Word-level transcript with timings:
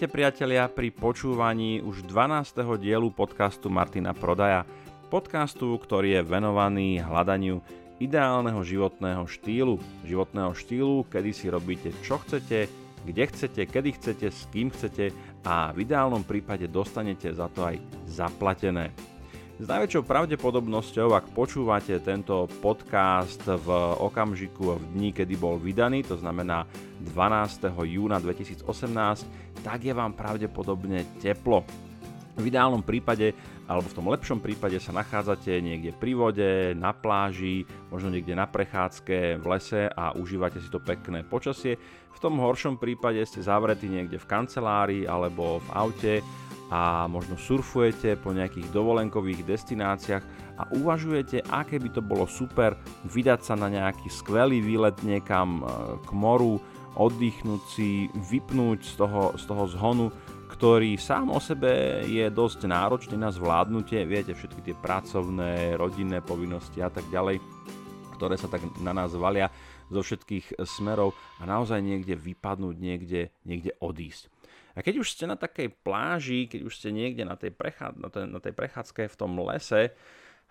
Vítajte 0.00 0.16
priatelia 0.16 0.64
pri 0.64 0.96
počúvaní 0.96 1.84
už 1.84 2.08
12. 2.08 2.56
dielu 2.80 3.12
podcastu 3.12 3.68
Martina 3.68 4.16
Prodaja. 4.16 4.64
Podcastu, 5.12 5.76
ktorý 5.76 6.16
je 6.16 6.22
venovaný 6.24 7.04
hľadaniu 7.04 7.60
ideálneho 8.00 8.64
životného 8.64 9.28
štýlu. 9.28 9.76
Životného 10.08 10.56
štýlu, 10.56 11.04
kedy 11.04 11.36
si 11.36 11.52
robíte 11.52 11.92
čo 12.00 12.16
chcete, 12.16 12.64
kde 13.04 13.24
chcete, 13.28 13.60
kedy 13.68 13.90
chcete, 14.00 14.26
s 14.32 14.48
kým 14.48 14.72
chcete 14.72 15.12
a 15.44 15.68
v 15.76 15.84
ideálnom 15.84 16.24
prípade 16.24 16.64
dostanete 16.64 17.28
za 17.36 17.52
to 17.52 17.68
aj 17.68 17.76
zaplatené. 18.08 18.96
S 19.60 19.68
najväčšou 19.68 20.08
pravdepodobnosťou, 20.08 21.12
ak 21.12 21.36
počúvate 21.36 22.00
tento 22.00 22.48
podcast 22.64 23.44
v 23.44 23.68
okamžiku 24.00 24.80
v 24.80 24.84
dni, 24.96 25.10
kedy 25.12 25.36
bol 25.36 25.60
vydaný, 25.60 26.08
to 26.08 26.16
znamená 26.16 26.64
12. 27.00 27.72
júna 27.88 28.20
2018, 28.20 28.64
tak 29.64 29.80
je 29.84 29.94
vám 29.96 30.12
pravdepodobne 30.12 31.04
teplo. 31.20 31.64
V 32.40 32.48
ideálnom 32.48 32.80
prípade, 32.80 33.34
alebo 33.68 33.90
v 33.90 33.96
tom 33.96 34.06
lepšom 34.08 34.38
prípade 34.40 34.78
sa 34.80 34.94
nachádzate 34.96 35.60
niekde 35.60 35.92
pri 35.92 36.12
vode, 36.16 36.50
na 36.78 36.94
pláži, 36.94 37.68
možno 37.92 38.08
niekde 38.08 38.32
na 38.32 38.48
prechádzke, 38.48 39.42
v 39.42 39.44
lese 39.44 39.90
a 39.90 40.16
užívate 40.16 40.62
si 40.62 40.72
to 40.72 40.80
pekné 40.80 41.26
počasie. 41.26 41.76
V 42.10 42.18
tom 42.22 42.40
horšom 42.40 42.80
prípade 42.80 43.20
ste 43.28 43.44
zavretí 43.44 43.90
niekde 43.90 44.16
v 44.16 44.28
kancelárii 44.30 45.04
alebo 45.04 45.60
v 45.60 45.68
aute 45.74 46.14
a 46.70 47.10
možno 47.10 47.34
surfujete 47.34 48.14
po 48.22 48.30
nejakých 48.30 48.70
dovolenkových 48.70 49.42
destináciách 49.42 50.24
a 50.54 50.62
uvažujete, 50.70 51.42
aké 51.50 51.82
by 51.82 51.90
to 51.90 51.98
bolo 51.98 52.30
super 52.30 52.78
vydať 53.10 53.40
sa 53.42 53.58
na 53.58 53.66
nejaký 53.66 54.06
skvelý 54.06 54.62
výlet 54.62 54.94
niekam 55.02 55.60
e, 55.60 55.62
k 56.06 56.10
moru, 56.14 56.62
oddychnúť 56.98 57.62
si, 57.70 58.10
vypnúť 58.10 58.80
z 58.82 58.94
toho, 58.98 59.22
z 59.38 59.44
toho 59.46 59.64
zhonu, 59.70 60.08
ktorý 60.50 60.98
sám 60.98 61.30
o 61.30 61.38
sebe 61.38 62.02
je 62.04 62.26
dosť 62.26 62.66
náročný 62.66 63.16
na 63.16 63.30
zvládnutie, 63.30 64.02
viete, 64.02 64.34
všetky 64.34 64.60
tie 64.66 64.76
pracovné, 64.76 65.78
rodinné 65.78 66.18
povinnosti 66.20 66.82
a 66.82 66.90
tak 66.90 67.06
ďalej, 67.08 67.38
ktoré 68.18 68.34
sa 68.34 68.50
tak 68.50 68.66
na 68.82 68.90
nás 68.90 69.14
valia 69.14 69.48
zo 69.88 70.02
všetkých 70.02 70.60
smerov 70.66 71.14
a 71.38 71.46
naozaj 71.46 71.78
niekde 71.82 72.18
vypadnúť, 72.18 72.76
niekde, 72.76 73.30
niekde 73.46 73.72
odísť. 73.78 74.30
A 74.78 74.86
keď 74.86 75.02
už 75.02 75.10
ste 75.10 75.26
na 75.26 75.34
takej 75.34 75.70
pláži, 75.82 76.46
keď 76.46 76.60
už 76.66 76.72
ste 76.78 76.94
niekde 76.94 77.26
na 77.26 77.34
tej, 77.34 77.50
prechá, 77.50 77.90
na 77.98 78.06
tej, 78.06 78.30
na 78.30 78.38
tej 78.38 78.54
prechádzke 78.54 79.10
v 79.10 79.18
tom 79.18 79.34
lese, 79.42 79.90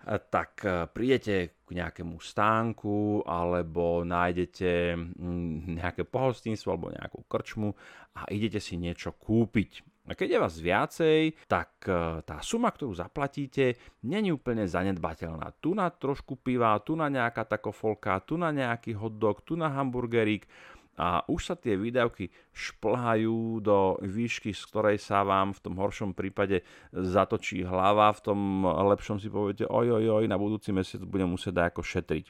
tak 0.08 0.64
eh, 0.64 0.88
prídete 0.88 1.60
k 1.60 1.68
nejakému 1.76 2.16
stánku 2.18 3.22
alebo 3.28 4.02
nájdete 4.02 4.96
mm, 4.96 5.76
nejaké 5.76 6.08
pohostinstvo 6.08 6.72
alebo 6.72 6.88
nejakú 6.90 7.20
krčmu 7.28 7.70
a 8.16 8.26
idete 8.32 8.58
si 8.58 8.80
niečo 8.80 9.12
kúpiť. 9.14 9.84
A 10.10 10.18
keď 10.18 10.28
je 10.34 10.42
vás 10.42 10.54
viacej, 10.58 11.20
tak 11.44 11.84
eh, 11.84 12.24
tá 12.24 12.40
suma, 12.40 12.72
ktorú 12.72 12.96
zaplatíte, 12.96 13.76
není 14.08 14.32
úplne 14.32 14.64
zanedbateľná. 14.64 15.60
Tu 15.60 15.76
na 15.76 15.92
trošku 15.92 16.40
piva, 16.40 16.80
tu 16.80 16.96
na 16.96 17.12
nejaká 17.12 17.44
takofolka, 17.44 18.24
tu 18.24 18.40
na 18.40 18.48
nejaký 18.48 18.96
hotdog, 18.96 19.44
tu 19.44 19.54
na 19.54 19.68
hamburgerík 19.68 20.48
a 21.00 21.24
už 21.32 21.40
sa 21.48 21.56
tie 21.56 21.80
výdavky 21.80 22.28
šplhajú 22.52 23.64
do 23.64 23.96
výšky, 24.04 24.52
z 24.52 24.62
ktorej 24.68 25.00
sa 25.00 25.24
vám 25.24 25.56
v 25.56 25.62
tom 25.64 25.74
horšom 25.80 26.12
prípade 26.12 26.60
zatočí 26.92 27.64
hlava, 27.64 28.12
v 28.12 28.20
tom 28.20 28.68
lepšom 28.68 29.16
si 29.16 29.32
poviete, 29.32 29.64
oj, 29.64 29.96
oj, 29.96 30.28
na 30.28 30.36
budúci 30.36 30.76
mesiac 30.76 31.00
budem 31.08 31.32
musieť 31.32 31.72
ako 31.72 31.80
šetriť. 31.80 32.28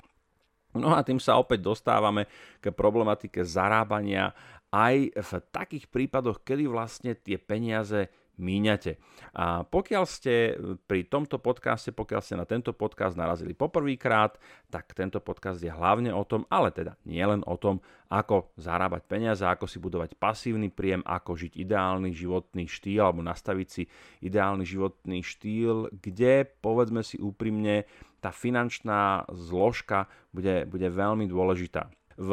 No 0.79 0.95
a 0.95 1.03
tým 1.03 1.19
sa 1.19 1.35
opäť 1.35 1.67
dostávame 1.67 2.31
k 2.63 2.71
problematike 2.71 3.43
zarábania 3.43 4.31
aj 4.71 5.19
v 5.19 5.31
takých 5.51 5.91
prípadoch, 5.91 6.47
kedy 6.47 6.71
vlastne 6.71 7.19
tie 7.19 7.43
peniaze 7.43 8.07
míňate. 8.41 8.97
A 9.37 9.63
pokiaľ 9.63 10.05
ste 10.09 10.57
pri 10.89 11.07
tomto 11.07 11.37
podcaste, 11.39 11.93
pokiaľ 11.93 12.21
ste 12.25 12.35
na 12.41 12.49
tento 12.49 12.73
podcast 12.73 13.15
narazili 13.15 13.53
poprvýkrát, 13.53 14.41
tak 14.73 14.97
tento 14.97 15.21
podcast 15.21 15.61
je 15.61 15.71
hlavne 15.71 16.11
o 16.11 16.25
tom, 16.25 16.49
ale 16.49 16.73
teda 16.73 16.97
nie 17.05 17.23
len 17.23 17.45
o 17.45 17.55
tom, 17.61 17.85
ako 18.11 18.51
zarábať 18.59 19.07
peniaze, 19.07 19.47
ako 19.47 19.71
si 19.71 19.79
budovať 19.79 20.19
pasívny 20.19 20.67
príjem, 20.73 21.05
ako 21.07 21.39
žiť 21.39 21.53
ideálny 21.55 22.11
životný 22.11 22.67
štýl 22.67 23.07
alebo 23.07 23.23
nastaviť 23.23 23.69
si 23.71 23.87
ideálny 24.25 24.67
životný 24.67 25.23
štýl, 25.23 25.95
kde 25.95 26.49
povedzme 26.59 27.07
si 27.07 27.23
úprimne, 27.23 27.87
tá 28.19 28.35
finančná 28.35 29.31
zložka 29.33 30.11
bude, 30.35 30.67
bude 30.67 30.91
veľmi 30.91 31.31
dôležitá. 31.31 31.89
V 32.21 32.33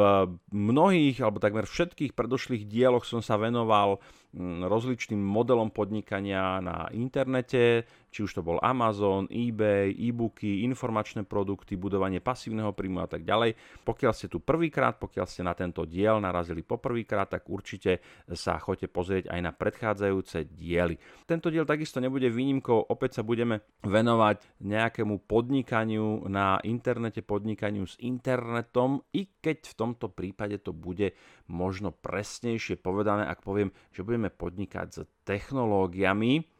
mnohých 0.52 1.24
alebo 1.24 1.40
takmer 1.40 1.64
všetkých 1.64 2.12
predošlých 2.12 2.68
dieloch 2.68 3.08
som 3.08 3.24
sa 3.24 3.40
venoval 3.40 4.04
mm, 4.36 4.68
rozličným 4.68 5.16
modelom 5.16 5.72
podnikania 5.72 6.60
na 6.60 6.92
internete, 6.92 7.88
či 8.18 8.26
už 8.26 8.34
to 8.34 8.42
bol 8.42 8.58
Amazon, 8.58 9.30
eBay, 9.30 9.94
e-booky, 9.94 10.66
informačné 10.66 11.22
produkty, 11.22 11.78
budovanie 11.78 12.18
pasívneho 12.18 12.74
príjmu 12.74 13.06
a 13.06 13.06
tak 13.06 13.22
ďalej. 13.22 13.54
Pokiaľ 13.86 14.10
ste 14.10 14.26
tu 14.26 14.42
prvýkrát, 14.42 14.98
pokiaľ 14.98 15.26
ste 15.30 15.46
na 15.46 15.54
tento 15.54 15.86
diel 15.86 16.18
narazili 16.18 16.66
poprvýkrát, 16.66 17.30
tak 17.30 17.46
určite 17.46 18.02
sa 18.34 18.58
choďte 18.58 18.90
pozrieť 18.90 19.30
aj 19.30 19.38
na 19.38 19.54
predchádzajúce 19.54 20.50
diely. 20.50 20.98
Tento 21.30 21.46
diel 21.46 21.62
takisto 21.62 22.02
nebude 22.02 22.26
výnimkou, 22.26 22.90
opäť 22.90 23.20
sa 23.20 23.22
budeme 23.22 23.62
venovať 23.86 24.58
nejakému 24.66 25.22
podnikaniu 25.30 26.26
na 26.26 26.58
internete, 26.66 27.22
podnikaniu 27.22 27.86
s 27.86 27.94
internetom, 28.02 29.06
i 29.14 29.30
keď 29.38 29.62
v 29.62 29.78
tomto 29.78 30.10
prípade 30.10 30.58
to 30.58 30.74
bude 30.74 31.14
možno 31.46 31.94
presnejšie 31.94 32.82
povedané, 32.82 33.30
ak 33.30 33.46
poviem, 33.46 33.70
že 33.94 34.02
budeme 34.02 34.26
podnikať 34.26 34.86
s 34.90 34.98
technológiami, 35.22 36.57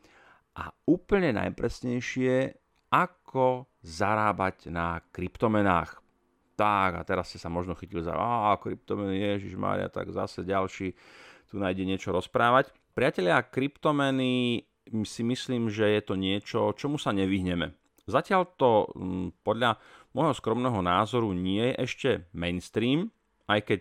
a 0.59 0.75
úplne 0.91 1.31
najpresnejšie, 1.39 2.59
ako 2.91 3.71
zarábať 3.85 4.75
na 4.75 4.99
kryptomenách. 5.15 6.03
Tak, 6.59 6.99
a 6.99 7.03
teraz 7.07 7.31
ste 7.31 7.39
sa 7.39 7.47
možno 7.47 7.79
chytili 7.79 8.03
za, 8.03 8.19
a 8.19 8.59
kryptomeny, 8.59 9.23
Ježiš 9.39 9.55
Mária, 9.55 9.87
tak 9.87 10.11
zase 10.11 10.43
ďalší 10.43 10.99
tu 11.47 11.63
nájde 11.63 11.87
niečo 11.87 12.11
rozprávať. 12.11 12.75
Priatelia, 12.99 13.39
kryptomeny 13.47 14.67
si 15.07 15.23
myslím, 15.23 15.71
že 15.71 15.87
je 15.87 16.03
to 16.03 16.19
niečo, 16.19 16.75
čomu 16.75 16.99
sa 16.99 17.15
nevyhneme. 17.15 17.71
Zatiaľ 18.09 18.43
to 18.59 18.91
podľa 19.45 19.79
môjho 20.17 20.35
skromného 20.35 20.81
názoru 20.83 21.31
nie 21.37 21.63
je 21.71 21.75
ešte 21.85 22.11
mainstream, 22.35 23.13
aj 23.49 23.61
keď 23.65 23.81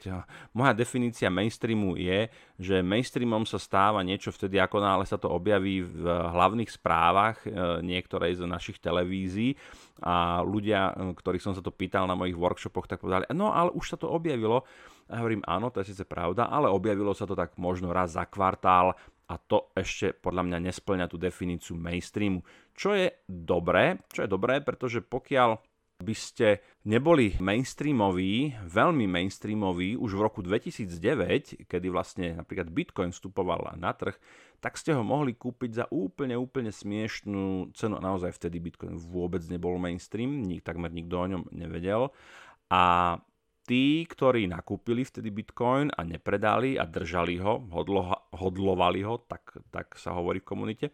moja 0.56 0.72
definícia 0.72 1.28
mainstreamu 1.28 2.00
je, 2.00 2.32
že 2.56 2.80
mainstreamom 2.80 3.44
sa 3.44 3.60
stáva 3.60 4.00
niečo 4.00 4.32
vtedy, 4.32 4.56
ako 4.64 4.80
náhle 4.80 5.04
sa 5.04 5.20
to 5.20 5.28
objaví 5.28 5.84
v 5.84 6.08
hlavných 6.08 6.72
správach 6.72 7.44
e, 7.44 7.52
niektorej 7.84 8.40
z 8.40 8.48
našich 8.48 8.80
televízií 8.80 9.60
a 10.00 10.40
ľudia, 10.40 10.96
e, 10.96 11.12
ktorých 11.12 11.44
som 11.44 11.52
sa 11.52 11.60
to 11.60 11.76
pýtal 11.76 12.08
na 12.08 12.16
mojich 12.16 12.40
workshopoch, 12.40 12.88
tak 12.88 13.04
povedali, 13.04 13.28
no 13.36 13.52
ale 13.52 13.76
už 13.76 13.92
sa 13.92 13.98
to 14.00 14.08
objavilo. 14.08 14.64
A 15.12 15.20
hovorím, 15.20 15.44
áno, 15.44 15.68
to 15.68 15.84
je 15.84 15.92
síce 15.92 16.08
pravda, 16.08 16.48
ale 16.48 16.72
objavilo 16.72 17.12
sa 17.12 17.28
to 17.28 17.36
tak 17.36 17.60
možno 17.60 17.92
raz 17.92 18.16
za 18.16 18.24
kvartál 18.24 18.96
a 19.28 19.36
to 19.36 19.72
ešte 19.76 20.16
podľa 20.16 20.48
mňa 20.48 20.58
nesplňa 20.72 21.12
tú 21.12 21.20
definíciu 21.20 21.76
mainstreamu. 21.76 22.40
Čo 22.72 22.96
je 22.96 23.12
dobré, 23.28 24.00
čo 24.16 24.24
je 24.24 24.32
dobré, 24.32 24.64
pretože 24.64 25.04
pokiaľ 25.04 25.60
by 25.98 26.14
ste 26.14 26.62
neboli 26.86 27.34
mainstreamoví, 27.42 28.54
veľmi 28.70 29.10
mainstreamoví 29.10 29.98
už 29.98 30.14
v 30.14 30.22
roku 30.22 30.46
2009, 30.46 31.66
kedy 31.66 31.88
vlastne 31.90 32.38
napríklad 32.38 32.70
Bitcoin 32.70 33.10
vstupoval 33.10 33.74
na 33.82 33.98
trh, 33.98 34.14
tak 34.62 34.78
ste 34.78 34.94
ho 34.94 35.02
mohli 35.02 35.34
kúpiť 35.34 35.72
za 35.74 35.86
úplne, 35.90 36.38
úplne 36.38 36.70
smiešnú 36.70 37.74
cenu. 37.74 37.98
Naozaj 37.98 38.30
vtedy 38.30 38.62
Bitcoin 38.62 39.02
vôbec 39.02 39.42
nebol 39.50 39.82
mainstream, 39.82 40.46
nik, 40.46 40.62
takmer 40.62 40.94
nikto 40.94 41.18
o 41.18 41.30
ňom 41.34 41.44
nevedel. 41.50 42.14
A 42.70 43.18
tí, 43.66 44.06
ktorí 44.06 44.46
nakúpili 44.46 45.02
vtedy 45.02 45.34
Bitcoin 45.34 45.90
a 45.90 46.06
nepredali 46.06 46.78
a 46.78 46.86
držali 46.86 47.42
ho, 47.42 47.66
hodlo, 47.74 48.14
hodlovali 48.38 49.02
ho, 49.02 49.18
tak, 49.26 49.66
tak 49.74 49.98
sa 49.98 50.14
hovorí 50.14 50.46
v 50.46 50.50
komunite, 50.50 50.86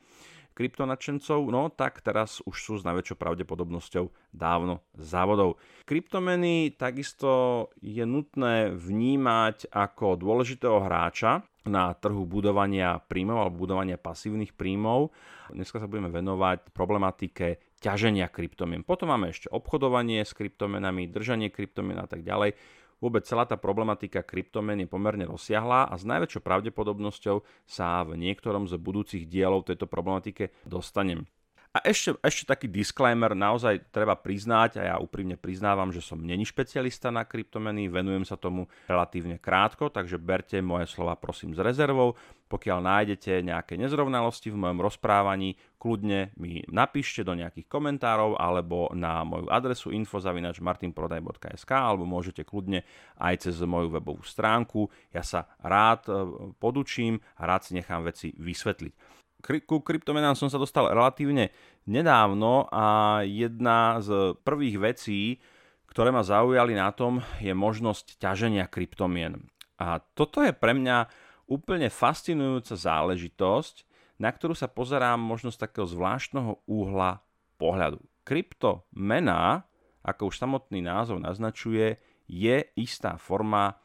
kryptonačencov, 0.54 1.42
no 1.50 1.70
tak 1.74 2.00
teraz 2.06 2.40
už 2.46 2.56
sú 2.56 2.74
s 2.80 2.88
najväčšou 2.88 3.18
pravdepodobnosťou 3.18 4.34
dávno 4.34 4.86
závodov. 4.96 5.58
Kryptomeny 5.90 6.74
takisto 6.74 7.68
je 7.82 8.06
nutné 8.06 8.72
vnímať 8.72 9.74
ako 9.74 10.16
dôležitého 10.16 10.80
hráča 10.86 11.44
na 11.64 11.96
trhu 11.96 12.28
budovania 12.28 13.00
príjmov 13.00 13.40
alebo 13.40 13.64
budovania 13.68 13.96
pasívnych 13.96 14.54
príjmov. 14.54 15.16
Dneska 15.52 15.80
sa 15.80 15.88
budeme 15.88 16.12
venovať 16.12 16.72
problematike 16.72 17.60
ťaženia 17.84 18.32
kryptomien. 18.32 18.84
Potom 18.88 19.12
máme 19.12 19.32
ešte 19.32 19.52
obchodovanie 19.52 20.24
s 20.24 20.32
kryptomenami, 20.32 21.12
držanie 21.12 21.52
kryptomien 21.52 22.00
a 22.00 22.08
tak 22.08 22.24
ďalej. 22.24 22.56
Vôbec 23.04 23.28
celá 23.28 23.44
tá 23.44 23.60
problematika 23.60 24.24
kryptomen 24.24 24.80
je 24.80 24.88
pomerne 24.88 25.28
rozsiahlá 25.28 25.92
a 25.92 26.00
s 26.00 26.08
najväčšou 26.08 26.40
pravdepodobnosťou 26.40 27.44
sa 27.68 28.00
v 28.08 28.16
niektorom 28.16 28.64
z 28.64 28.80
budúcich 28.80 29.28
dielov 29.28 29.68
tejto 29.68 29.92
problematike 29.92 30.56
dostanem. 30.64 31.28
A 31.74 31.82
ešte, 31.90 32.14
ešte 32.22 32.46
taký 32.46 32.70
disclaimer, 32.70 33.34
naozaj 33.34 33.90
treba 33.90 34.14
priznať, 34.14 34.78
a 34.78 34.94
ja 34.94 34.96
úprimne 35.02 35.42
priznávam, 35.42 35.90
že 35.90 36.06
som 36.06 36.22
není 36.22 36.46
špecialista 36.46 37.10
na 37.10 37.26
kryptomeny, 37.26 37.90
venujem 37.90 38.30
sa 38.30 38.38
tomu 38.38 38.70
relatívne 38.86 39.42
krátko, 39.42 39.90
takže 39.90 40.22
berte 40.22 40.62
moje 40.62 40.86
slova 40.86 41.18
prosím 41.18 41.58
s 41.58 41.60
rezervou. 41.66 42.14
Pokiaľ 42.46 42.78
nájdete 42.78 43.42
nejaké 43.42 43.74
nezrovnalosti 43.82 44.54
v 44.54 44.62
mojom 44.62 44.86
rozprávaní, 44.86 45.58
kľudne 45.82 46.30
mi 46.38 46.62
napíšte 46.70 47.26
do 47.26 47.34
nejakých 47.34 47.66
komentárov 47.66 48.38
alebo 48.38 48.94
na 48.94 49.26
moju 49.26 49.50
adresu 49.50 49.90
info.martinprodaj.sk 49.98 51.72
alebo 51.74 52.06
môžete 52.06 52.46
kľudne 52.46 52.86
aj 53.18 53.50
cez 53.50 53.58
moju 53.66 53.98
webovú 53.98 54.22
stránku. 54.22 54.94
Ja 55.10 55.26
sa 55.26 55.50
rád 55.58 56.06
e, 56.06 56.14
podučím 56.62 57.18
a 57.42 57.50
rád 57.50 57.66
si 57.66 57.74
nechám 57.74 58.06
veci 58.06 58.30
vysvetliť 58.38 59.23
ku 59.44 59.84
kryptomenám 59.84 60.40
som 60.40 60.48
sa 60.48 60.56
dostal 60.56 60.88
relatívne 60.88 61.52
nedávno 61.84 62.72
a 62.72 63.20
jedna 63.28 64.00
z 64.00 64.40
prvých 64.40 64.80
vecí, 64.80 65.44
ktoré 65.92 66.10
ma 66.10 66.24
zaujali 66.24 66.74
na 66.74 66.90
tom, 66.96 67.20
je 67.44 67.52
možnosť 67.52 68.18
ťaženia 68.18 68.72
kryptomien. 68.72 69.46
A 69.78 70.00
toto 70.16 70.40
je 70.40 70.56
pre 70.56 70.72
mňa 70.72 71.12
úplne 71.52 71.92
fascinujúca 71.92 72.74
záležitosť, 72.80 73.84
na 74.18 74.32
ktorú 74.32 74.56
sa 74.56 74.72
pozerám 74.72 75.20
možno 75.20 75.52
z 75.52 75.60
takého 75.60 75.84
zvláštneho 75.84 76.64
úhla 76.64 77.20
pohľadu. 77.60 78.00
Kryptomena, 78.24 79.68
ako 80.02 80.32
už 80.32 80.40
samotný 80.40 80.80
názov 80.80 81.20
naznačuje, 81.20 82.00
je 82.32 82.64
istá 82.80 83.20
forma 83.20 83.76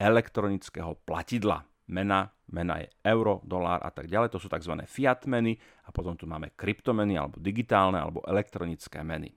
elektronického 0.00 0.96
platidla. 1.04 1.68
Mena 1.92 2.32
mena 2.52 2.78
je 2.78 2.88
euro, 3.08 3.40
dolár 3.42 3.80
a 3.82 3.90
tak 3.90 4.06
ďalej, 4.06 4.36
to 4.36 4.38
sú 4.38 4.48
tzv. 4.52 4.76
fiat 4.84 5.24
meny 5.26 5.56
a 5.84 5.90
potom 5.90 6.14
tu 6.14 6.28
máme 6.28 6.52
kryptomeny 6.54 7.16
alebo 7.16 7.40
digitálne 7.40 7.98
alebo 7.98 8.22
elektronické 8.28 9.00
meny. 9.00 9.32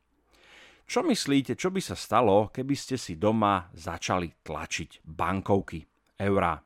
Čo 0.86 1.02
myslíte, 1.02 1.58
čo 1.58 1.74
by 1.74 1.82
sa 1.82 1.98
stalo, 1.98 2.54
keby 2.54 2.76
ste 2.78 2.94
si 3.00 3.18
doma 3.18 3.74
začali 3.74 4.30
tlačiť 4.46 5.02
bankovky, 5.02 5.82
eurá? 6.22 6.62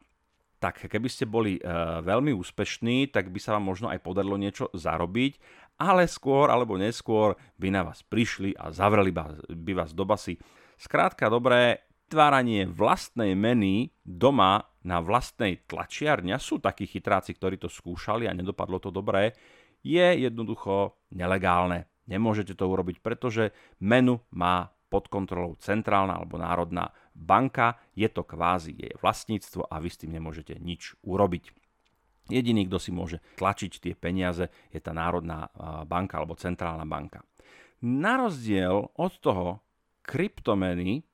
Tak 0.60 0.92
keby 0.92 1.08
ste 1.08 1.24
boli 1.24 1.56
e, 1.56 1.64
veľmi 2.04 2.36
úspešní, 2.36 3.16
tak 3.16 3.32
by 3.32 3.40
sa 3.40 3.56
vám 3.56 3.64
možno 3.64 3.88
aj 3.88 4.04
podarilo 4.04 4.36
niečo 4.36 4.68
zarobiť, 4.76 5.40
ale 5.80 6.04
skôr 6.12 6.52
alebo 6.52 6.76
neskôr 6.76 7.40
by 7.56 7.72
na 7.72 7.88
vás 7.88 8.04
prišli 8.04 8.60
a 8.60 8.76
zavreli 8.76 9.16
by 9.56 9.72
vás 9.72 9.96
do 9.96 10.04
basy. 10.04 10.36
Skrátka 10.76 11.32
dobré, 11.32 11.90
vytváranie 12.10 12.66
vlastnej 12.66 13.38
meny 13.38 13.94
doma 14.02 14.66
na 14.90 14.98
vlastnej 15.06 15.62
tlačiarni, 15.70 16.34
sú 16.42 16.58
takí 16.58 16.90
chytráci, 16.90 17.38
ktorí 17.38 17.62
to 17.62 17.70
skúšali 17.70 18.26
a 18.26 18.34
nedopadlo 18.34 18.82
to 18.82 18.90
dobré, 18.90 19.38
je 19.86 20.26
jednoducho 20.26 20.98
nelegálne. 21.14 21.86
Nemôžete 22.10 22.58
to 22.58 22.66
urobiť, 22.66 23.06
pretože 23.06 23.54
menu 23.78 24.18
má 24.34 24.74
pod 24.90 25.06
kontrolou 25.06 25.54
centrálna 25.62 26.18
alebo 26.18 26.42
národná 26.42 26.90
banka, 27.14 27.78
je 27.94 28.10
to 28.10 28.26
kvázi 28.26 28.74
jej 28.74 28.94
vlastníctvo 28.98 29.70
a 29.70 29.78
vy 29.78 29.90
s 29.94 30.02
tým 30.02 30.18
nemôžete 30.18 30.58
nič 30.58 30.98
urobiť. 31.06 31.54
Jediný, 32.34 32.66
kto 32.66 32.78
si 32.82 32.90
môže 32.90 33.22
tlačiť 33.38 33.72
tie 33.78 33.94
peniaze, 33.94 34.50
je 34.74 34.82
tá 34.82 34.90
národná 34.90 35.54
banka 35.86 36.18
alebo 36.18 36.34
centrálna 36.34 36.90
banka. 36.90 37.22
Na 37.86 38.18
rozdiel 38.18 38.90
od 38.98 39.14
toho, 39.22 39.62
kryptomeny 40.02 41.06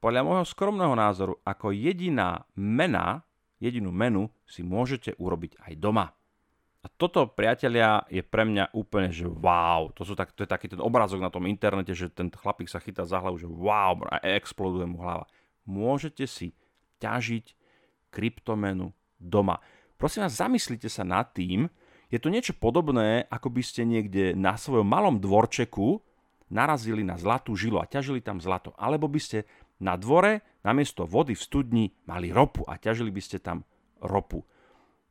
podľa 0.00 0.24
môjho 0.24 0.46
skromného 0.48 0.96
názoru, 0.96 1.36
ako 1.44 1.76
jediná 1.76 2.48
mena, 2.56 3.20
jedinú 3.60 3.92
menu 3.92 4.32
si 4.48 4.64
môžete 4.64 5.14
urobiť 5.20 5.60
aj 5.60 5.72
doma. 5.76 6.08
A 6.80 6.88
toto, 6.88 7.28
priatelia, 7.28 8.08
je 8.08 8.24
pre 8.24 8.48
mňa 8.48 8.72
úplne, 8.72 9.12
že 9.12 9.28
wow, 9.28 9.92
to, 9.92 10.00
sú 10.08 10.16
tak, 10.16 10.32
to 10.32 10.48
je 10.48 10.48
taký 10.48 10.72
ten 10.72 10.80
obrázok 10.80 11.20
na 11.20 11.28
tom 11.28 11.44
internete, 11.44 11.92
že 11.92 12.08
ten 12.08 12.32
chlapík 12.32 12.72
sa 12.72 12.80
chytá 12.80 13.04
za 13.04 13.20
hlavu, 13.20 13.36
že 13.36 13.44
wow, 13.44 14.00
a 14.08 14.24
exploduje 14.24 14.88
mu 14.88 15.04
hlava. 15.04 15.28
Môžete 15.68 16.24
si 16.24 16.56
ťažiť 17.04 17.52
kryptomenu 18.08 18.96
doma. 19.20 19.60
Prosím 20.00 20.24
vás, 20.24 20.40
zamyslite 20.40 20.88
sa 20.88 21.04
nad 21.04 21.28
tým, 21.36 21.68
je 22.08 22.16
to 22.16 22.32
niečo 22.32 22.56
podobné, 22.56 23.28
ako 23.28 23.52
by 23.52 23.62
ste 23.62 23.84
niekde 23.84 24.32
na 24.32 24.56
svojom 24.56 24.88
malom 24.88 25.20
dvorčeku 25.20 26.00
narazili 26.50 27.06
na 27.06 27.14
zlatú 27.20 27.54
žilu 27.54 27.78
a 27.78 27.86
ťažili 27.86 28.18
tam 28.24 28.42
zlato. 28.42 28.74
Alebo 28.74 29.06
by 29.06 29.20
ste 29.22 29.46
na 29.80 29.96
dvore 29.96 30.60
namiesto 30.64 31.08
vody 31.08 31.32
v 31.32 31.42
studni 31.42 31.84
mali 32.04 32.30
ropu 32.30 32.64
a 32.68 32.76
ťažili 32.76 33.08
by 33.10 33.22
ste 33.24 33.40
tam 33.40 33.64
ropu. 34.04 34.44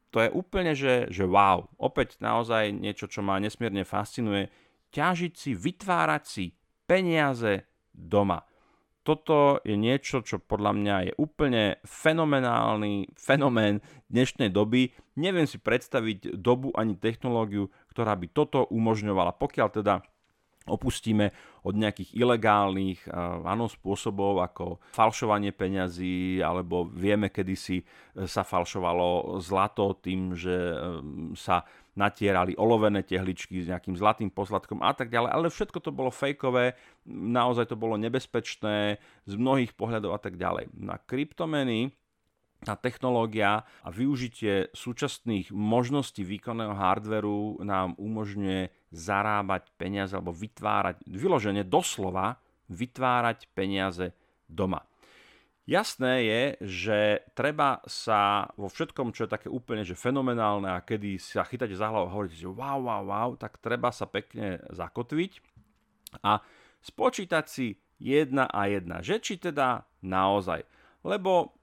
To 0.10 0.26
je 0.26 0.30
úplne, 0.34 0.74
že, 0.74 1.10
že 1.14 1.26
wow. 1.26 1.70
Opäť 1.78 2.18
naozaj 2.18 2.74
niečo, 2.74 3.06
čo 3.06 3.22
ma 3.22 3.38
nesmierne 3.38 3.86
fascinuje. 3.86 4.50
Ťažiť 4.90 5.34
si, 5.38 5.54
vytvárať 5.54 6.24
si 6.26 6.46
peniaze 6.90 7.70
doma. 7.94 8.42
Toto 9.06 9.62
je 9.66 9.74
niečo, 9.78 10.22
čo 10.22 10.42
podľa 10.42 10.72
mňa 10.76 10.96
je 11.10 11.14
úplne 11.18 11.64
fenomenálny 11.86 13.14
fenomén 13.18 13.82
dnešnej 14.10 14.50
doby. 14.50 14.94
Neviem 15.18 15.46
si 15.46 15.62
predstaviť 15.62 16.38
dobu 16.38 16.74
ani 16.74 16.98
technológiu, 16.98 17.70
ktorá 17.94 18.18
by 18.18 18.28
toto 18.34 18.66
umožňovala. 18.70 19.38
Pokiaľ 19.38 19.68
teda 19.82 20.06
opustíme 20.68 21.32
od 21.64 21.76
nejakých 21.76 22.16
ilegálnych 22.16 23.08
áno, 23.44 23.68
spôsobov 23.68 24.40
ako 24.44 24.80
falšovanie 24.96 25.52
peňazí, 25.52 26.40
alebo 26.40 26.88
vieme, 26.88 27.28
kedy 27.28 27.56
si 27.56 27.78
e, 27.80 27.84
sa 28.24 28.48
falšovalo 28.48 29.40
zlato 29.44 30.00
tým, 30.00 30.36
že 30.40 30.56
e, 30.56 30.76
sa 31.36 31.68
natierali 32.00 32.56
olovené 32.56 33.04
tehličky 33.04 33.60
s 33.60 33.68
nejakým 33.68 34.00
zlatým 34.00 34.32
posladkom 34.32 34.80
a 34.80 34.96
tak 34.96 35.12
ďalej, 35.12 35.30
ale 35.36 35.48
všetko 35.52 35.84
to 35.84 35.92
bolo 35.92 36.08
fejkové, 36.08 36.80
naozaj 37.12 37.68
to 37.68 37.76
bolo 37.76 38.00
nebezpečné 38.00 38.96
z 39.28 39.34
mnohých 39.36 39.76
pohľadov 39.76 40.16
a 40.16 40.20
tak 40.24 40.40
ďalej. 40.40 40.72
Na 40.80 40.96
kryptomeny 40.96 41.92
tá 42.60 42.76
technológia 42.76 43.64
a 43.64 43.90
využitie 43.90 44.72
súčasných 44.76 45.56
možností 45.56 46.28
výkonného 46.28 46.76
hardveru 46.76 47.64
nám 47.64 47.96
umožňuje 47.96 48.92
zarábať 48.92 49.72
peniaze 49.80 50.12
alebo 50.12 50.36
vytvárať, 50.36 51.08
vyloženie 51.08 51.64
doslova 51.64 52.36
vytvárať 52.70 53.50
peniaze 53.56 54.12
doma. 54.46 54.84
Jasné 55.70 56.14
je, 56.26 56.42
že 56.66 57.00
treba 57.38 57.78
sa 57.86 58.50
vo 58.58 58.74
všetkom, 58.74 59.14
čo 59.14 59.30
je 59.30 59.34
také 59.38 59.54
úplne 59.54 59.86
že 59.86 59.94
fenomenálne 59.94 60.66
a 60.66 60.82
kedy 60.82 61.22
sa 61.22 61.46
chytáte 61.46 61.78
za 61.78 61.94
hlavu 61.94 62.10
a 62.10 62.14
hovoríte, 62.14 62.42
že 62.42 62.50
wow, 62.50 62.82
wow, 62.82 63.04
wow, 63.06 63.30
tak 63.38 63.62
treba 63.62 63.94
sa 63.94 64.10
pekne 64.10 64.66
zakotviť 64.74 65.38
a 66.26 66.42
spočítať 66.82 67.46
si 67.46 67.78
jedna 68.02 68.50
a 68.50 68.66
jedna, 68.66 69.06
že 69.06 69.22
či 69.22 69.38
teda 69.38 69.86
naozaj. 70.02 70.66
Lebo 71.06 71.59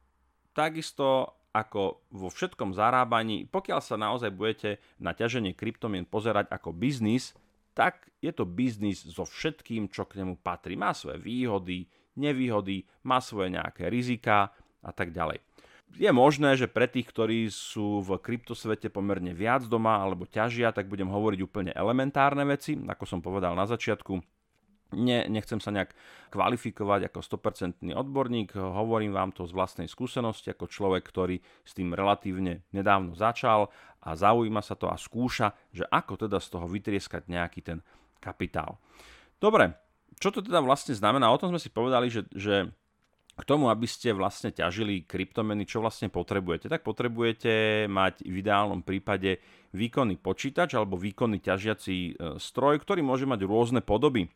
Takisto 0.57 1.37
ako 1.53 2.01
vo 2.13 2.29
všetkom 2.33 2.73
zarábaní, 2.73 3.45
pokiaľ 3.49 3.81
sa 3.85 4.01
naozaj 4.01 4.33
budete 4.33 4.81
na 4.97 5.13
ťaženie 5.13 5.53
kryptomien 5.53 6.09
pozerať 6.09 6.49
ako 6.49 6.73
biznis, 6.73 7.37
tak 7.77 8.09
je 8.25 8.33
to 8.33 8.49
biznis 8.49 9.05
so 9.05 9.29
všetkým, 9.29 9.93
čo 9.93 10.09
k 10.09 10.25
nemu 10.25 10.41
patrí. 10.41 10.81
Má 10.81 10.97
svoje 10.97 11.21
výhody, 11.21 11.89
nevýhody, 12.17 12.89
má 13.05 13.21
svoje 13.21 13.53
nejaké 13.53 13.93
rizika 13.93 14.49
a 14.81 14.93
tak 14.97 15.13
ďalej. 15.13 15.45
Je 15.97 16.09
možné, 16.13 16.57
že 16.57 16.69
pre 16.69 16.89
tých, 16.89 17.09
ktorí 17.09 17.49
sú 17.53 18.01
v 18.01 18.17
kryptosvete 18.21 18.89
pomerne 18.89 19.37
viac 19.37 19.65
doma 19.69 20.01
alebo 20.01 20.29
ťažia, 20.29 20.73
tak 20.73 20.89
budem 20.89 21.09
hovoriť 21.09 21.41
úplne 21.45 21.73
elementárne 21.77 22.43
veci, 22.49 22.77
ako 22.77 23.05
som 23.05 23.21
povedal 23.21 23.53
na 23.53 23.69
začiatku 23.69 24.36
Ne, 24.95 25.27
nechcem 25.27 25.59
sa 25.59 25.75
nejak 25.75 25.99
kvalifikovať 26.31 27.11
ako 27.11 27.19
100% 27.19 27.91
odborník, 27.91 28.55
hovorím 28.55 29.11
vám 29.11 29.35
to 29.35 29.43
z 29.43 29.51
vlastnej 29.51 29.91
skúsenosti 29.91 30.55
ako 30.55 30.71
človek, 30.71 31.03
ktorý 31.03 31.43
s 31.67 31.75
tým 31.75 31.91
relatívne 31.91 32.63
nedávno 32.71 33.19
začal 33.19 33.67
a 34.07 34.15
zaujíma 34.15 34.63
sa 34.63 34.79
to 34.79 34.87
a 34.87 34.95
skúša, 34.95 35.51
že 35.75 35.83
ako 35.91 36.31
teda 36.31 36.39
z 36.39 36.49
toho 36.55 36.71
vytrieskať 36.71 37.27
nejaký 37.27 37.61
ten 37.67 37.79
kapitál. 38.23 38.79
Dobre, 39.43 39.75
čo 40.23 40.31
to 40.31 40.39
teda 40.39 40.63
vlastne 40.63 40.95
znamená? 40.95 41.35
O 41.35 41.41
tom 41.41 41.51
sme 41.51 41.59
si 41.59 41.69
povedali, 41.69 42.07
že, 42.07 42.23
že 42.31 42.71
k 43.37 43.43
tomu, 43.45 43.69
aby 43.69 43.85
ste 43.85 44.17
vlastne 44.17 44.49
ťažili 44.49 45.05
kryptomeny, 45.05 45.69
čo 45.69 45.85
vlastne 45.85 46.09
potrebujete? 46.09 46.73
Tak 46.73 46.87
potrebujete 46.87 47.85
mať 47.91 48.25
v 48.25 48.35
ideálnom 48.41 48.81
prípade 48.81 49.43
výkonný 49.77 50.17
počítač 50.17 50.73
alebo 50.73 50.97
výkonný 50.97 51.45
ťažiaci 51.45 51.95
e, 51.95 52.11
stroj, 52.41 52.81
ktorý 52.81 53.05
môže 53.05 53.29
mať 53.29 53.45
rôzne 53.45 53.85
podoby 53.85 54.33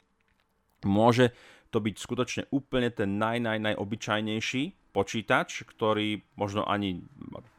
Môže 0.84 1.32
to 1.70 1.78
byť 1.78 1.94
skutočne 1.96 2.42
úplne 2.50 2.90
ten 2.90 3.16
naj, 3.16 3.38
naj, 3.38 3.58
najobyčajnejší 3.62 4.80
počítač, 4.90 5.62
ktorý 5.62 6.18
možno 6.34 6.66
ani 6.66 7.06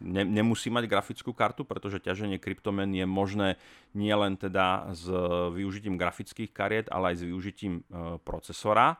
ne, 0.03 0.23
nemusí 0.27 0.67
mať 0.67 0.83
grafickú 0.91 1.31
kartu, 1.31 1.63
pretože 1.63 2.03
ťaženie 2.03 2.43
kryptomen 2.43 2.91
je 2.91 3.07
možné 3.07 3.55
nielen 3.95 4.35
teda 4.35 4.91
s 4.91 5.07
využitím 5.55 5.95
grafických 5.95 6.51
kariet, 6.51 6.87
ale 6.91 7.15
aj 7.15 7.23
s 7.23 7.27
využitím 7.27 7.73
e, 7.79 7.83
procesora. 8.19 8.99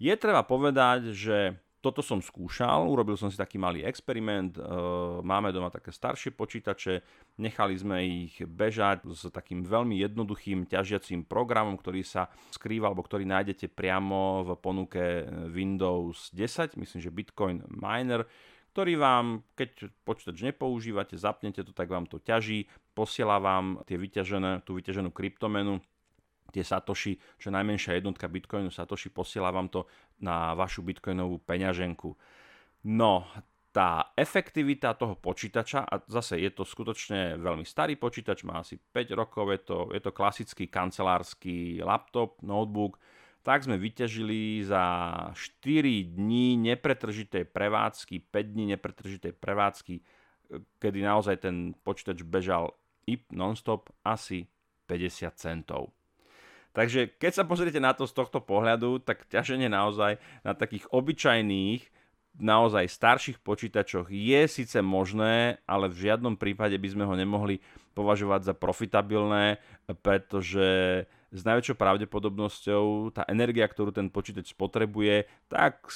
Je 0.00 0.12
treba 0.16 0.40
povedať, 0.40 1.12
že 1.12 1.60
toto 1.80 2.04
som 2.04 2.20
skúšal, 2.20 2.84
urobil 2.84 3.16
som 3.16 3.32
si 3.32 3.40
taký 3.40 3.56
malý 3.56 3.88
experiment, 3.88 4.52
e, 4.56 4.62
máme 5.24 5.48
doma 5.48 5.72
také 5.72 5.88
staršie 5.88 6.36
počítače, 6.36 7.00
nechali 7.40 7.74
sme 7.74 8.04
ich 8.04 8.36
bežať 8.44 9.08
s 9.08 9.32
takým 9.32 9.64
veľmi 9.64 9.96
jednoduchým 10.04 10.68
ťažiacím 10.68 11.24
programom, 11.24 11.80
ktorý 11.80 12.04
sa 12.04 12.28
skrýva, 12.52 12.92
alebo 12.92 13.00
ktorý 13.00 13.24
nájdete 13.24 13.72
priamo 13.72 14.44
v 14.44 14.48
ponuke 14.60 15.24
Windows 15.48 16.28
10, 16.36 16.76
myslím, 16.76 17.00
že 17.00 17.10
Bitcoin 17.10 17.64
Miner, 17.72 18.28
ktorý 18.70 18.94
vám, 19.00 19.42
keď 19.58 19.90
počítač 20.06 20.46
nepoužívate, 20.46 21.18
zapnete 21.18 21.66
to, 21.66 21.74
tak 21.74 21.90
vám 21.90 22.06
to 22.06 22.22
ťaží, 22.22 22.70
posiela 22.94 23.42
vám 23.42 23.82
tie 23.82 23.98
vyťažené, 23.98 24.62
tú 24.62 24.78
vyťaženú 24.78 25.10
kryptomenu 25.10 25.82
tie 26.50 26.66
satoshi, 26.66 27.16
čo 27.38 27.48
najmenšia 27.54 27.98
jednotka 27.98 28.26
bitcoinu 28.26 28.68
satoshi, 28.68 29.08
posiela 29.10 29.54
vám 29.54 29.70
to 29.70 29.86
na 30.20 30.52
vašu 30.54 30.82
bitcoinovú 30.82 31.40
peňaženku. 31.42 32.12
No, 32.90 33.26
tá 33.70 34.10
efektivita 34.18 34.98
toho 34.98 35.14
počítača, 35.14 35.86
a 35.86 36.02
zase 36.10 36.42
je 36.42 36.50
to 36.50 36.66
skutočne 36.66 37.38
veľmi 37.38 37.62
starý 37.62 37.94
počítač, 37.94 38.42
má 38.42 38.66
asi 38.66 38.76
5 38.76 39.14
rokov, 39.14 39.46
je 39.54 39.60
to, 39.62 39.78
je 39.94 40.00
to 40.02 40.10
klasický 40.10 40.66
kancelársky 40.66 41.78
laptop, 41.78 42.42
notebook, 42.42 42.98
tak 43.40 43.64
sme 43.64 43.80
vyťažili 43.80 44.66
za 44.66 44.82
4 45.32 46.18
dní 46.18 46.58
nepretržitej 46.60 47.48
prevádzky, 47.48 48.28
5 48.28 48.52
dní 48.52 48.74
nepretržitej 48.74 49.32
prevádzky, 49.38 50.02
kedy 50.82 50.98
naozaj 51.06 51.46
ten 51.46 51.72
počítač 51.86 52.26
bežal 52.26 52.74
IP 53.06 53.30
nonstop 53.32 53.94
asi 54.02 54.50
50 54.90 55.30
centov. 55.38 55.94
Takže 56.70 57.10
keď 57.18 57.32
sa 57.34 57.44
pozriete 57.46 57.82
na 57.82 57.90
to 57.90 58.06
z 58.06 58.14
tohto 58.14 58.38
pohľadu, 58.38 59.02
tak 59.02 59.26
ťaženie 59.26 59.66
naozaj 59.66 60.22
na 60.46 60.54
takých 60.54 60.86
obyčajných, 60.94 61.82
naozaj 62.38 62.86
starších 62.86 63.42
počítačoch 63.42 64.06
je 64.08 64.40
síce 64.46 64.78
možné, 64.78 65.58
ale 65.66 65.90
v 65.90 66.06
žiadnom 66.06 66.38
prípade 66.38 66.78
by 66.78 66.88
sme 66.94 67.04
ho 67.04 67.14
nemohli 67.18 67.58
považovať 67.98 68.46
za 68.46 68.54
profitabilné, 68.54 69.58
pretože 70.06 71.04
s 71.30 71.42
najväčšou 71.46 71.78
pravdepodobnosťou 71.78 73.14
tá 73.14 73.22
energia, 73.26 73.66
ktorú 73.66 73.90
ten 73.90 74.10
počítač 74.10 74.54
spotrebuje, 74.54 75.26
tak 75.50 75.90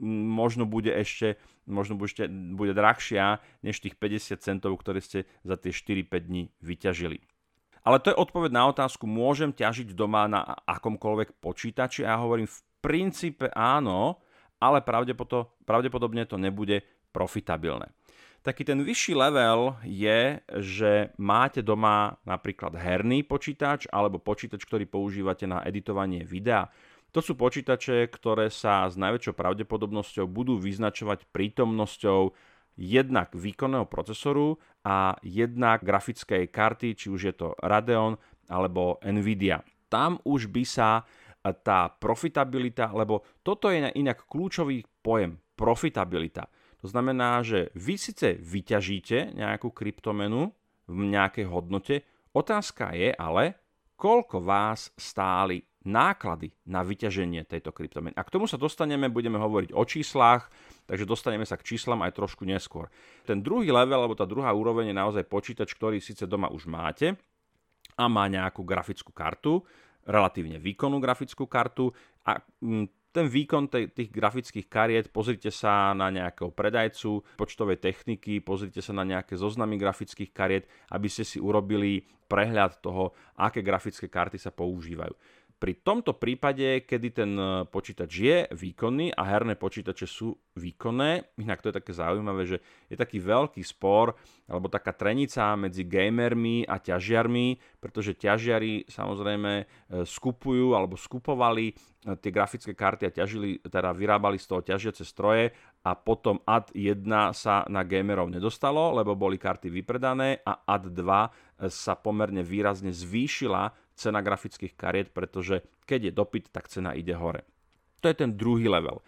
možno 0.00 0.64
bude 0.64 0.92
ešte 0.92 1.36
možno 1.66 1.98
bude, 1.98 2.14
bude 2.54 2.72
drahšia 2.72 3.42
než 3.60 3.82
tých 3.82 3.98
50 3.98 4.38
centov, 4.38 4.78
ktoré 4.78 5.02
ste 5.02 5.26
za 5.42 5.58
tie 5.58 5.74
4-5 5.74 6.30
dní 6.30 6.42
vyťažili. 6.62 7.18
Ale 7.86 8.02
to 8.02 8.10
je 8.10 8.18
odpoveď 8.18 8.50
na 8.50 8.66
otázku, 8.66 9.06
môžem 9.06 9.54
ťažiť 9.54 9.94
doma 9.94 10.26
na 10.26 10.42
akomkoľvek 10.66 11.38
počítači 11.38 12.02
a 12.02 12.18
ja 12.18 12.22
hovorím 12.26 12.50
v 12.50 12.58
princípe 12.82 13.46
áno, 13.54 14.18
ale 14.58 14.82
pravdepodobne 14.82 16.26
to 16.26 16.34
nebude 16.34 16.82
profitabilné. 17.14 17.94
Taký 18.42 18.62
ten 18.66 18.82
vyšší 18.82 19.14
level 19.14 19.78
je, 19.86 20.42
že 20.58 21.14
máte 21.18 21.62
doma 21.62 22.18
napríklad 22.26 22.74
herný 22.74 23.22
počítač 23.22 23.86
alebo 23.90 24.18
počítač, 24.18 24.66
ktorý 24.66 24.86
používate 24.86 25.46
na 25.46 25.62
editovanie 25.62 26.26
videa. 26.26 26.66
To 27.14 27.22
sú 27.22 27.38
počítače, 27.38 28.10
ktoré 28.10 28.50
sa 28.50 28.86
s 28.90 28.98
najväčšou 28.98 29.34
pravdepodobnosťou 29.34 30.26
budú 30.26 30.58
vyznačovať 30.58 31.26
prítomnosťou 31.30 32.34
jednak 32.76 33.32
výkonného 33.32 33.88
procesoru 33.88 34.60
a 34.84 35.16
jednak 35.24 35.82
grafickej 35.82 36.52
karty, 36.52 36.94
či 36.94 37.06
už 37.08 37.20
je 37.32 37.34
to 37.34 37.56
Radeon 37.58 38.20
alebo 38.52 39.00
Nvidia. 39.02 39.64
Tam 39.88 40.20
už 40.22 40.52
by 40.52 40.62
sa 40.62 41.02
tá 41.64 41.88
profitabilita, 41.88 42.90
lebo 42.92 43.24
toto 43.42 43.70
je 43.72 43.80
inak 43.96 44.26
kľúčový 44.26 44.84
pojem, 45.02 45.38
profitabilita. 45.56 46.50
To 46.84 46.90
znamená, 46.90 47.40
že 47.40 47.72
vy 47.72 47.96
síce 47.96 48.36
vyťažíte 48.36 49.34
nejakú 49.34 49.72
kryptomenu 49.72 50.52
v 50.86 50.98
nejakej 51.10 51.46
hodnote, 51.48 51.94
otázka 52.36 52.94
je 52.94 53.10
ale, 53.16 53.58
koľko 53.96 54.44
vás 54.44 54.92
stáli 54.94 55.64
náklady 55.86 56.50
na 56.66 56.82
vyťaženie 56.82 57.46
tejto 57.46 57.70
kryptomeny. 57.70 58.12
A 58.18 58.26
k 58.26 58.34
tomu 58.34 58.50
sa 58.50 58.58
dostaneme, 58.58 59.06
budeme 59.06 59.38
hovoriť 59.38 59.70
o 59.70 59.82
číslach, 59.86 60.50
takže 60.86 61.04
dostaneme 61.04 61.44
sa 61.44 61.58
k 61.58 61.74
číslam 61.74 62.00
aj 62.06 62.16
trošku 62.16 62.46
neskôr. 62.46 62.86
Ten 63.26 63.42
druhý 63.42 63.68
level, 63.74 64.00
alebo 64.00 64.14
tá 64.14 64.24
druhá 64.24 64.54
úroveň 64.54 64.94
je 64.94 64.96
naozaj 64.96 65.24
počítač, 65.26 65.74
ktorý 65.74 65.98
síce 65.98 66.24
doma 66.24 66.48
už 66.48 66.70
máte 66.70 67.18
a 67.98 68.04
má 68.06 68.30
nejakú 68.30 68.62
grafickú 68.62 69.10
kartu, 69.10 69.62
relatívne 70.06 70.62
výkonnú 70.62 71.02
grafickú 71.02 71.50
kartu 71.50 71.90
a 72.22 72.38
mm, 72.62 73.10
ten 73.16 73.32
výkon 73.32 73.72
tých 73.72 74.12
grafických 74.12 74.68
kariet, 74.68 75.08
pozrite 75.08 75.48
sa 75.48 75.96
na 75.96 76.12
nejakého 76.12 76.52
predajcu 76.52 77.24
počtovej 77.40 77.80
techniky, 77.80 78.44
pozrite 78.44 78.84
sa 78.84 78.92
na 78.92 79.08
nejaké 79.08 79.40
zoznamy 79.40 79.80
grafických 79.80 80.36
kariet, 80.36 80.68
aby 80.92 81.08
ste 81.08 81.24
si 81.24 81.40
urobili 81.40 82.04
prehľad 82.28 82.84
toho, 82.84 83.16
aké 83.40 83.64
grafické 83.64 84.12
karty 84.12 84.36
sa 84.36 84.52
používajú. 84.52 85.16
Pri 85.56 85.72
tomto 85.80 86.12
prípade, 86.20 86.84
kedy 86.84 87.08
ten 87.16 87.32
e, 87.32 87.64
počítač 87.64 88.10
je 88.12 88.36
výkonný 88.52 89.16
a 89.16 89.24
herné 89.24 89.56
počítače 89.56 90.04
sú 90.04 90.36
výkonné, 90.52 91.32
inak 91.40 91.64
to 91.64 91.72
je 91.72 91.80
také 91.80 91.96
zaujímavé, 91.96 92.44
že 92.44 92.60
je 92.92 92.96
taký 93.00 93.24
veľký 93.24 93.64
spor 93.64 94.20
alebo 94.52 94.68
taká 94.68 94.92
trenica 94.92 95.56
medzi 95.56 95.88
gamermi 95.88 96.68
a 96.68 96.76
ťažiarmi, 96.76 97.80
pretože 97.80 98.20
ťažiari 98.20 98.84
samozrejme 98.84 99.52
e, 99.56 99.64
skupujú 100.04 100.76
alebo 100.76 100.92
skupovali 100.92 101.72
e, 101.72 101.74
tie 102.20 102.28
grafické 102.28 102.76
karty 102.76 103.08
a 103.08 103.16
ťažili, 103.16 103.64
teda 103.64 103.96
vyrábali 103.96 104.36
z 104.36 104.52
toho 104.52 104.60
ťažiace 104.60 105.08
stroje 105.08 105.56
a 105.88 105.96
potom 105.96 106.36
AD 106.44 106.76
1 106.76 107.00
sa 107.32 107.64
na 107.72 107.80
gamerov 107.80 108.28
nedostalo, 108.28 108.92
lebo 108.92 109.16
boli 109.16 109.40
karty 109.40 109.72
vypredané 109.72 110.36
a 110.44 110.68
AD 110.68 110.92
2 110.92 111.72
sa 111.72 111.96
pomerne 111.96 112.44
výrazne 112.44 112.92
zvýšila 112.92 113.85
cena 113.96 114.20
grafických 114.20 114.76
kariet, 114.76 115.10
pretože 115.10 115.64
keď 115.88 116.00
je 116.08 116.12
dopyt, 116.12 116.44
tak 116.52 116.68
cena 116.68 116.92
ide 116.92 117.16
hore. 117.16 117.48
To 118.04 118.12
je 118.12 118.16
ten 118.16 118.36
druhý 118.36 118.68
level. 118.68 119.00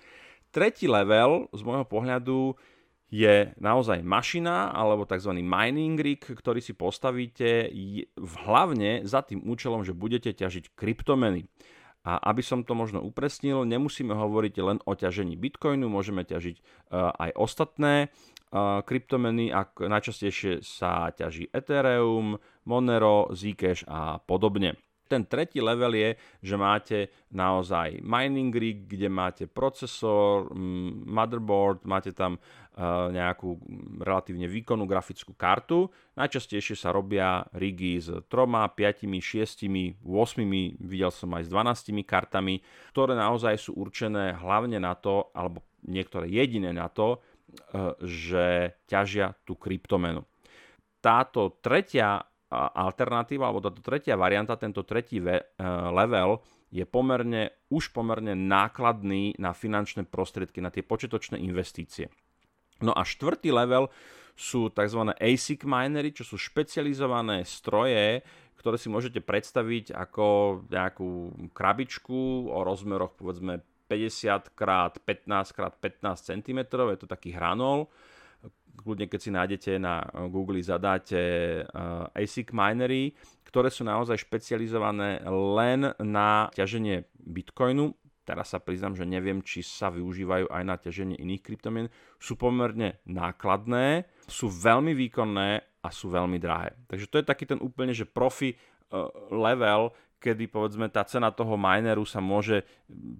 Tretí 0.48 0.88
level 0.88 1.52
z 1.52 1.60
môjho 1.60 1.84
pohľadu 1.84 2.56
je 3.08 3.52
naozaj 3.56 4.04
mašina 4.04 4.68
alebo 4.72 5.08
tzv. 5.08 5.32
mining 5.40 5.96
rig, 5.96 6.20
ktorý 6.20 6.60
si 6.60 6.76
postavíte 6.76 7.72
hlavne 8.16 9.04
za 9.08 9.24
tým 9.24 9.44
účelom, 9.48 9.84
že 9.84 9.96
budete 9.96 10.32
ťažiť 10.32 10.76
kryptomeny. 10.76 11.48
A 12.08 12.16
aby 12.32 12.40
som 12.40 12.64
to 12.64 12.72
možno 12.72 13.04
upresnil, 13.04 13.68
nemusíme 13.68 14.16
hovoriť 14.16 14.54
len 14.64 14.78
o 14.84 14.92
ťažení 14.96 15.36
bitcoinu, 15.36 15.92
môžeme 15.92 16.24
ťažiť 16.24 16.56
e, 16.56 16.62
aj 16.96 17.30
ostatné 17.36 17.94
e, 18.00 18.08
kryptomeny, 18.80 19.52
ak 19.52 19.82
najčastejšie 19.82 20.64
sa 20.64 21.12
ťaží 21.12 21.52
Ethereum, 21.52 22.40
Monero, 22.68 23.32
Zcash 23.32 23.88
a 23.88 24.20
podobne. 24.20 24.76
Ten 25.08 25.24
tretí 25.24 25.64
level 25.64 25.96
je, 25.96 26.10
že 26.44 26.54
máte 26.60 27.08
naozaj 27.32 28.04
mining 28.04 28.52
rig, 28.52 28.84
kde 28.84 29.08
máte 29.08 29.48
procesor, 29.48 30.52
motherboard, 31.08 31.88
máte 31.88 32.12
tam 32.12 32.36
uh, 32.36 33.08
nejakú 33.08 33.56
relatívne 34.04 34.44
výkonnú 34.44 34.84
grafickú 34.84 35.32
kartu. 35.32 35.88
Najčastejšie 36.12 36.76
sa 36.76 36.92
robia 36.92 37.40
rigy 37.56 37.96
s 37.96 38.12
troma, 38.28 38.68
5, 38.68 39.08
6, 39.08 40.04
8, 40.04 40.84
videl 40.84 41.08
som 41.08 41.32
aj 41.32 41.48
s 41.48 41.50
12 41.56 42.04
kartami, 42.04 42.60
ktoré 42.92 43.16
naozaj 43.16 43.56
sú 43.56 43.80
určené 43.80 44.36
hlavne 44.36 44.76
na 44.76 44.92
to, 44.92 45.32
alebo 45.32 45.64
niektoré 45.88 46.28
jediné 46.28 46.76
na 46.76 46.92
to, 46.92 47.16
uh, 47.16 47.96
že 48.04 48.76
ťažia 48.84 49.32
tú 49.48 49.56
kryptomenu. 49.56 50.20
Táto 51.00 51.56
tretia 51.64 52.28
alternatíva, 52.52 53.48
alebo 53.48 53.60
táto 53.60 53.84
tretia 53.84 54.16
varianta, 54.16 54.56
tento 54.56 54.80
tretí 54.84 55.20
uh, 55.20 55.44
level 55.92 56.40
je 56.68 56.84
pomerne, 56.84 57.52
už 57.72 57.92
pomerne 57.92 58.36
nákladný 58.36 59.36
na 59.40 59.52
finančné 59.56 60.04
prostriedky, 60.08 60.60
na 60.60 60.72
tie 60.72 60.84
početočné 60.84 61.40
investície. 61.40 62.12
No 62.84 62.92
a 62.92 63.04
štvrtý 63.04 63.52
level 63.52 63.88
sú 64.38 64.70
tzv. 64.70 65.12
ASIC 65.18 65.66
minery, 65.66 66.14
čo 66.14 66.22
sú 66.22 66.38
špecializované 66.38 67.42
stroje, 67.42 68.22
ktoré 68.58 68.76
si 68.78 68.88
môžete 68.90 69.22
predstaviť 69.22 69.94
ako 69.94 70.26
nejakú 70.70 71.10
krabičku 71.54 72.50
o 72.50 72.58
rozmeroch 72.62 73.14
povedzme 73.14 73.62
50 73.90 74.54
x 74.54 74.62
15 75.02 75.56
x 75.56 75.58
15 75.80 76.30
cm, 76.30 76.58
je 76.66 76.98
to 77.00 77.08
taký 77.08 77.32
hranol, 77.32 77.88
kľudne 78.78 79.10
keď 79.10 79.20
si 79.20 79.30
nájdete 79.34 79.70
na 79.82 80.00
Google 80.30 80.62
zadáte 80.62 81.20
uh, 81.66 82.08
ASIC 82.14 82.54
minery, 82.54 83.12
ktoré 83.44 83.68
sú 83.68 83.82
naozaj 83.82 84.22
špecializované 84.22 85.24
len 85.28 85.92
na 85.98 86.48
ťaženie 86.54 87.04
Bitcoinu. 87.18 87.92
Teraz 88.22 88.52
sa 88.52 88.60
priznám, 88.60 88.92
že 88.92 89.08
neviem, 89.08 89.40
či 89.40 89.64
sa 89.64 89.88
využívajú 89.88 90.52
aj 90.52 90.62
na 90.64 90.76
ťaženie 90.76 91.16
iných 91.16 91.42
kryptomien. 91.42 91.88
Sú 92.20 92.36
pomerne 92.36 93.00
nákladné, 93.08 94.04
sú 94.28 94.52
veľmi 94.52 94.92
výkonné 94.92 95.48
a 95.80 95.88
sú 95.88 96.12
veľmi 96.12 96.36
drahé. 96.36 96.76
Takže 96.92 97.08
to 97.08 97.16
je 97.20 97.24
taký 97.24 97.48
ten 97.48 97.60
úplne, 97.64 97.96
že 97.96 98.04
profi 98.04 98.52
uh, 98.52 99.08
level, 99.32 99.96
kedy 100.18 100.50
povedzme 100.50 100.90
tá 100.90 101.06
cena 101.06 101.30
toho 101.30 101.54
mineru 101.54 102.02
sa 102.02 102.18
môže 102.18 102.66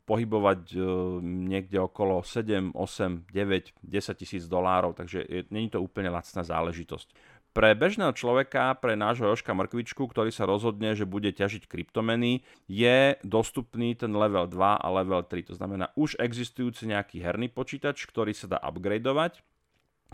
pohybovať 0.05 0.61
e, 0.75 0.79
niekde 1.23 1.79
okolo 1.79 2.23
7, 2.27 2.75
8, 2.75 3.31
9, 3.31 3.75
10 3.87 4.21
tisíc 4.21 4.45
dolárov, 4.51 4.99
takže 4.99 5.47
není 5.55 5.71
to 5.71 5.79
úplne 5.79 6.11
lacná 6.11 6.43
záležitosť. 6.43 7.39
Pre 7.57 7.75
bežného 7.75 8.15
človeka, 8.15 8.77
pre 8.79 8.95
nášho 8.95 9.27
Joška 9.27 9.51
Mrkvičku, 9.51 10.05
ktorý 10.07 10.31
sa 10.31 10.47
rozhodne, 10.47 10.95
že 10.95 11.09
bude 11.09 11.33
ťažiť 11.33 11.67
kryptomeny, 11.67 12.47
je 12.71 13.19
dostupný 13.27 13.99
ten 13.99 14.15
level 14.15 14.47
2 14.47 14.79
a 14.79 14.89
level 15.03 15.27
3. 15.27 15.51
To 15.51 15.55
znamená 15.59 15.91
už 15.99 16.21
existujúci 16.23 16.87
nejaký 16.87 17.19
herný 17.19 17.51
počítač, 17.51 18.07
ktorý 18.07 18.31
sa 18.37 18.47
dá 18.47 18.59
upgradeovať 18.63 19.43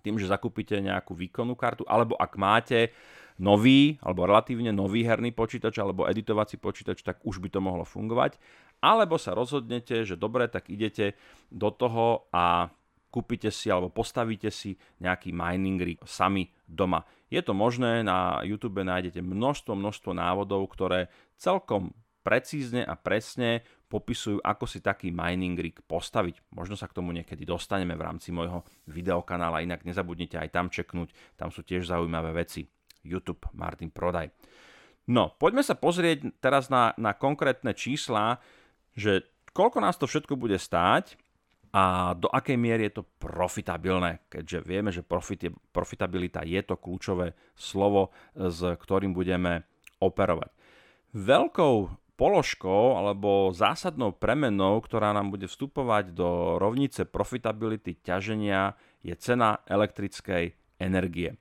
tým, 0.04 0.20
že 0.20 0.28
zakúpite 0.28 0.76
nejakú 0.84 1.16
výkonnú 1.16 1.56
kartu, 1.56 1.88
alebo 1.88 2.12
ak 2.20 2.32
máte 2.36 2.92
nový 3.38 3.98
alebo 4.02 4.26
relatívne 4.28 4.70
nový 4.70 5.02
herný 5.02 5.34
počítač 5.34 5.78
alebo 5.82 6.06
editovací 6.06 6.58
počítač, 6.58 7.02
tak 7.02 7.22
už 7.26 7.42
by 7.42 7.48
to 7.50 7.60
mohlo 7.62 7.82
fungovať. 7.82 8.38
Alebo 8.78 9.18
sa 9.18 9.34
rozhodnete, 9.34 10.06
že 10.06 10.14
dobre, 10.14 10.46
tak 10.46 10.70
idete 10.70 11.18
do 11.50 11.72
toho 11.74 12.28
a 12.30 12.70
kúpite 13.14 13.54
si 13.54 13.70
alebo 13.70 13.94
postavíte 13.94 14.50
si 14.50 14.74
nejaký 14.98 15.30
mining 15.30 15.78
rig 15.78 15.98
sami 16.02 16.50
doma. 16.66 17.06
Je 17.30 17.38
to 17.42 17.54
možné, 17.54 18.02
na 18.02 18.42
YouTube 18.42 18.82
nájdete 18.82 19.22
množstvo, 19.22 19.78
množstvo 19.78 20.10
návodov, 20.14 20.66
ktoré 20.74 21.06
celkom 21.38 21.94
precízne 22.26 22.82
a 22.82 22.98
presne 22.98 23.62
popisujú, 23.86 24.42
ako 24.42 24.66
si 24.66 24.82
taký 24.82 25.14
mining 25.14 25.54
rig 25.54 25.78
postaviť. 25.86 26.50
Možno 26.50 26.74
sa 26.74 26.90
k 26.90 26.96
tomu 26.98 27.14
niekedy 27.14 27.46
dostaneme 27.46 27.94
v 27.94 28.02
rámci 28.02 28.34
môjho 28.34 28.66
videokanála, 28.90 29.62
inak 29.62 29.86
nezabudnite 29.86 30.34
aj 30.34 30.50
tam 30.50 30.66
čeknúť, 30.66 31.14
tam 31.38 31.54
sú 31.54 31.62
tiež 31.62 31.86
zaujímavé 31.86 32.34
veci. 32.34 32.66
YouTube 33.04 33.44
Martin 33.52 33.92
Prodaj. 33.92 34.32
No, 35.04 35.36
poďme 35.36 35.60
sa 35.60 35.76
pozrieť 35.76 36.32
teraz 36.40 36.72
na, 36.72 36.96
na 36.96 37.12
konkrétne 37.12 37.76
čísla, 37.76 38.40
že 38.96 39.28
koľko 39.52 39.84
nás 39.84 40.00
to 40.00 40.08
všetko 40.08 40.40
bude 40.40 40.56
stáť 40.56 41.20
a 41.76 42.16
do 42.16 42.32
akej 42.32 42.56
miery 42.56 42.88
je 42.88 43.02
to 43.02 43.08
profitabilné, 43.20 44.24
keďže 44.32 44.58
vieme, 44.64 44.90
že 44.94 45.04
profit 45.04 45.40
je, 45.44 45.50
profitabilita 45.76 46.40
je 46.46 46.60
to 46.64 46.80
kľúčové 46.80 47.36
slovo, 47.52 48.16
s 48.32 48.64
ktorým 48.64 49.12
budeme 49.12 49.68
operovať. 50.00 50.54
Veľkou 51.12 51.74
položkou 52.14 52.96
alebo 52.96 53.52
zásadnou 53.52 54.14
premenou, 54.14 54.80
ktorá 54.80 55.12
nám 55.12 55.34
bude 55.34 55.50
vstupovať 55.50 56.14
do 56.14 56.56
rovnice 56.56 57.04
profitability 57.04 58.00
ťaženia, 58.00 58.78
je 59.04 59.12
cena 59.18 59.60
elektrickej 59.68 60.54
energie 60.80 61.36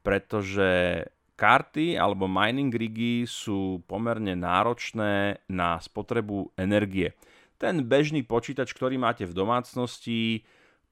pretože 0.00 1.04
karty 1.40 1.96
alebo 1.96 2.28
mining 2.28 2.68
rigy 2.68 3.24
sú 3.24 3.80
pomerne 3.88 4.36
náročné 4.36 5.40
na 5.48 5.80
spotrebu 5.80 6.52
energie. 6.60 7.16
Ten 7.56 7.84
bežný 7.84 8.24
počítač, 8.24 8.72
ktorý 8.76 9.00
máte 9.00 9.24
v 9.24 9.36
domácnosti, 9.36 10.44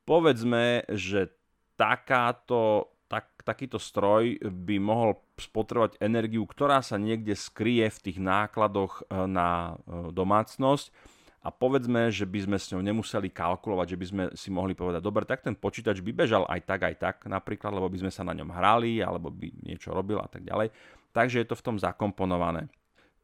povedzme, 0.09 0.89
že 0.89 1.33
takáto, 1.77 2.93
tak, 3.13 3.29
takýto 3.45 3.77
stroj 3.77 4.41
by 4.41 4.77
mohol 4.81 5.21
spotrebovať 5.37 6.01
energiu, 6.01 6.45
ktorá 6.45 6.81
sa 6.81 6.97
niekde 6.97 7.37
skrie 7.37 7.89
v 7.89 7.99
tých 8.03 8.19
nákladoch 8.21 9.05
eh, 9.05 9.29
na 9.29 9.77
eh, 9.77 10.13
domácnosť 10.13 11.17
a 11.39 11.55
povedzme, 11.55 12.11
že 12.11 12.27
by 12.27 12.51
sme 12.51 12.57
s 12.59 12.75
ňou 12.75 12.83
nemuseli 12.83 13.31
kalkulovať, 13.31 13.87
že 13.95 13.99
by 14.01 14.07
sme 14.07 14.23
si 14.35 14.51
mohli 14.51 14.75
povedať, 14.75 14.99
dobre, 14.99 15.23
tak 15.23 15.47
ten 15.47 15.55
počítač 15.55 16.03
by 16.03 16.11
bežal 16.11 16.43
aj 16.51 16.61
tak, 16.67 16.81
aj 16.83 16.95
tak 16.99 17.17
napríklad, 17.31 17.79
lebo 17.79 17.87
by 17.87 18.03
sme 18.03 18.11
sa 18.11 18.27
na 18.27 18.35
ňom 18.35 18.51
hrali, 18.51 18.99
alebo 18.99 19.31
by 19.31 19.63
niečo 19.63 19.95
robil 19.95 20.19
a 20.19 20.27
tak 20.27 20.43
ďalej. 20.43 20.75
Takže 21.15 21.41
je 21.41 21.49
to 21.49 21.55
v 21.55 21.65
tom 21.65 21.77
zakomponované. 21.79 22.67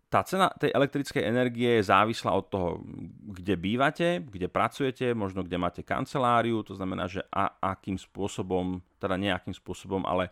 Tá 0.06 0.22
cena 0.22 0.46
tej 0.46 0.70
elektrickej 0.70 1.26
energie 1.26 1.82
je 1.82 1.90
závislá 1.90 2.30
od 2.38 2.46
toho, 2.46 2.86
kde 3.34 3.58
bývate, 3.58 4.22
kde 4.22 4.46
pracujete, 4.46 5.10
možno 5.10 5.42
kde 5.42 5.58
máte 5.58 5.82
kanceláriu, 5.82 6.62
to 6.62 6.78
znamená, 6.78 7.10
že 7.10 7.18
a, 7.34 7.50
akým 7.58 7.98
spôsobom, 7.98 8.78
teda 9.02 9.18
nejakým 9.18 9.58
spôsobom, 9.58 10.06
ale 10.06 10.30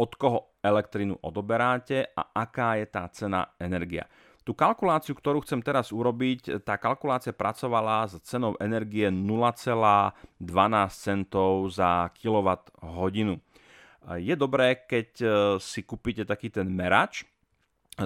od 0.00 0.16
koho 0.16 0.56
elektrínu 0.64 1.20
odoberáte 1.20 2.08
a 2.16 2.40
aká 2.40 2.80
je 2.80 2.86
tá 2.88 3.04
cena 3.12 3.52
energia. 3.60 4.08
Tú 4.48 4.56
kalkuláciu, 4.56 5.12
ktorú 5.12 5.44
chcem 5.44 5.60
teraz 5.60 5.92
urobiť, 5.92 6.64
tá 6.64 6.80
kalkulácia 6.80 7.36
pracovala 7.36 8.08
s 8.08 8.16
cenou 8.24 8.56
energie 8.56 9.04
0,12 9.12 10.40
centov 10.88 11.68
za 11.68 12.08
kWh. 12.16 13.36
Je 14.16 14.34
dobré, 14.40 14.88
keď 14.88 15.08
e, 15.20 15.28
si 15.60 15.84
kúpite 15.84 16.24
taký 16.24 16.48
ten 16.48 16.64
merač, 16.64 17.28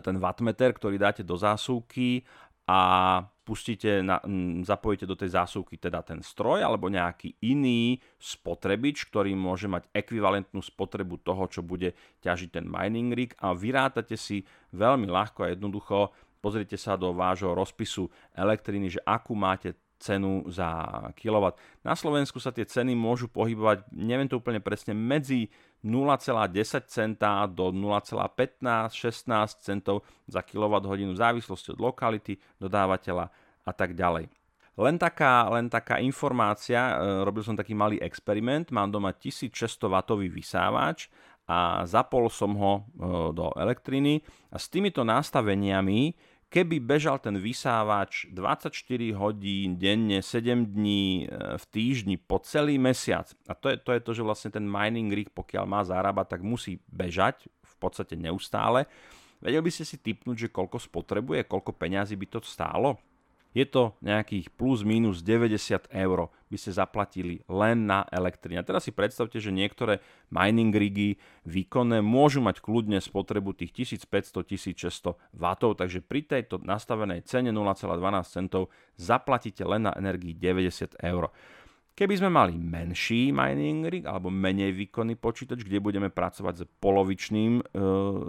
ten 0.02 0.18
wattmeter, 0.18 0.74
ktorý 0.74 0.98
dáte 0.98 1.22
do 1.22 1.38
zásuvky 1.38 2.26
a 2.66 3.22
pustíte, 3.46 4.02
na, 4.02 4.18
zapojíte 4.66 5.06
do 5.06 5.14
tej 5.14 5.38
zásuvky 5.38 5.78
teda 5.78 6.02
ten 6.02 6.26
stroj 6.26 6.66
alebo 6.66 6.90
nejaký 6.90 7.38
iný 7.38 8.02
spotrebič, 8.18 9.06
ktorý 9.14 9.30
môže 9.38 9.70
mať 9.70 9.86
ekvivalentnú 9.94 10.58
spotrebu 10.58 11.22
toho, 11.22 11.46
čo 11.46 11.62
bude 11.62 11.94
ťažiť 12.18 12.50
ten 12.50 12.66
mining 12.66 13.14
rig 13.14 13.30
a 13.38 13.54
vyrátate 13.54 14.18
si 14.18 14.42
veľmi 14.74 15.06
ľahko 15.06 15.46
a 15.46 15.54
jednoducho 15.54 16.10
pozrite 16.42 16.74
sa 16.74 16.98
do 16.98 17.14
vášho 17.14 17.54
rozpisu 17.54 18.10
elektriny, 18.34 18.90
že 18.90 19.00
akú 19.06 19.38
máte 19.38 19.78
cenu 20.02 20.42
za 20.50 20.66
kilowatt. 21.14 21.62
Na 21.86 21.94
Slovensku 21.94 22.42
sa 22.42 22.50
tie 22.50 22.66
ceny 22.66 22.98
môžu 22.98 23.30
pohybovať, 23.30 23.86
neviem 23.94 24.26
to 24.26 24.42
úplne 24.42 24.58
presne, 24.58 24.98
medzi 24.98 25.46
0,10 25.86 26.90
centa 26.90 27.46
do 27.46 27.70
0,15-16 27.70 29.62
centov 29.62 30.02
za 30.26 30.42
kWh 30.42 31.14
v 31.14 31.14
závislosti 31.14 31.78
od 31.78 31.80
lokality, 31.80 32.34
dodávateľa 32.58 33.30
a 33.62 33.70
tak 33.70 33.94
ďalej. 33.94 34.26
Len 34.72 34.96
taká, 34.96 35.52
len 35.52 35.68
taká 35.68 36.00
informácia, 36.00 36.96
e, 36.96 37.22
robil 37.28 37.44
som 37.44 37.52
taký 37.52 37.76
malý 37.76 38.00
experiment, 38.00 38.72
mám 38.72 38.88
doma 38.88 39.12
1600W 39.12 40.32
vysávač 40.32 41.12
a 41.44 41.84
zapol 41.84 42.32
som 42.32 42.56
ho 42.56 42.72
e, 42.80 42.82
do 43.36 43.52
elektriny 43.52 44.24
a 44.48 44.56
s 44.56 44.72
týmito 44.72 45.04
nastaveniami 45.04 46.16
keby 46.52 46.84
bežal 46.84 47.16
ten 47.16 47.40
vysávač 47.40 48.28
24 48.28 48.68
hodín 49.16 49.80
denne, 49.80 50.20
7 50.20 50.68
dní 50.68 51.24
e, 51.24 51.56
v 51.56 51.64
týždni 51.72 52.20
po 52.20 52.36
celý 52.44 52.76
mesiac, 52.76 53.32
a 53.48 53.56
to 53.56 53.72
je, 53.72 53.80
to 53.80 53.90
je 53.96 54.00
to, 54.04 54.12
že 54.12 54.22
vlastne 54.22 54.50
ten 54.52 54.68
mining 54.68 55.08
rig, 55.08 55.32
pokiaľ 55.32 55.64
má 55.64 55.80
zárábať, 55.80 56.36
tak 56.36 56.40
musí 56.44 56.76
bežať 56.92 57.48
v 57.64 57.74
podstate 57.80 58.20
neustále, 58.20 58.84
vedel 59.40 59.64
by 59.64 59.72
ste 59.72 59.88
si 59.88 59.96
typnúť, 59.96 60.46
že 60.46 60.52
koľko 60.52 60.76
spotrebuje, 60.76 61.48
koľko 61.48 61.72
peňazí 61.72 62.20
by 62.20 62.26
to 62.28 62.44
stálo? 62.44 63.00
Je 63.52 63.64
to 63.68 63.92
nejakých 64.00 64.48
plus 64.56 64.80
minus 64.84 65.20
90 65.20 65.92
eur 65.92 66.32
by 66.52 66.56
ste 66.60 66.76
zaplatili 66.76 67.40
len 67.48 67.88
na 67.88 68.04
elektrine. 68.12 68.60
A 68.60 68.66
teraz 68.66 68.84
si 68.84 68.92
predstavte, 68.92 69.40
že 69.40 69.48
niektoré 69.48 70.04
mining 70.28 70.72
rigy 70.72 71.16
výkonné 71.48 72.04
môžu 72.04 72.44
mať 72.44 72.60
kľudne 72.60 73.00
spotrebu 73.00 73.56
tých 73.56 73.72
1500-1600 74.04 75.16
W, 75.16 75.44
takže 75.72 76.04
pri 76.04 76.20
tejto 76.28 76.60
nastavenej 76.60 77.24
cene 77.24 77.52
0,12 77.56 77.88
centov 78.28 78.68
zaplatíte 79.00 79.64
len 79.64 79.88
na 79.88 79.92
energii 79.96 80.36
90 80.36 81.00
eur. 81.00 81.32
Keby 81.92 82.14
sme 82.16 82.32
mali 82.32 82.56
menší 82.56 83.36
mining 83.36 83.84
rig 83.84 84.08
alebo 84.08 84.32
menej 84.32 84.72
výkonný 84.72 85.20
počítač, 85.20 85.60
kde 85.60 85.76
budeme 85.76 86.08
pracovať 86.08 86.54
s 86.56 86.68
polovičným 86.80 87.60
e, 87.60 87.64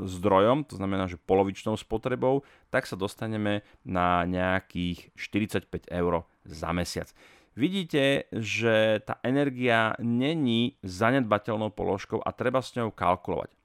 zdrojom, 0.03 0.67
to 0.67 0.75
znamená, 0.75 1.07
že 1.07 1.15
polovičnou 1.15 1.79
spotrebou, 1.79 2.43
tak 2.67 2.83
sa 2.83 2.99
dostaneme 2.99 3.63
na 3.87 4.27
nejakých 4.27 5.15
45 5.15 5.87
eur 5.87 6.27
za 6.43 6.75
mesiac. 6.75 7.07
Vidíte, 7.55 8.27
že 8.35 8.99
tá 9.07 9.23
energia 9.23 9.95
není 10.03 10.75
zanedbateľnou 10.83 11.71
položkou 11.71 12.19
a 12.19 12.35
treba 12.35 12.59
s 12.59 12.75
ňou 12.75 12.91
kalkulovať. 12.91 13.55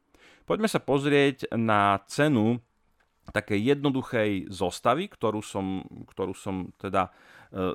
Poďme 0.47 0.69
sa 0.71 0.79
pozrieť 0.79 1.51
na 1.59 1.99
cenu 2.07 2.63
takej 3.33 3.77
jednoduchej 3.77 4.31
zostavy, 4.49 5.09
ktorú 5.09 5.45
som, 5.45 5.85
ktorú 6.09 6.33
som 6.33 6.73
teda 6.81 7.09
e, 7.09 7.11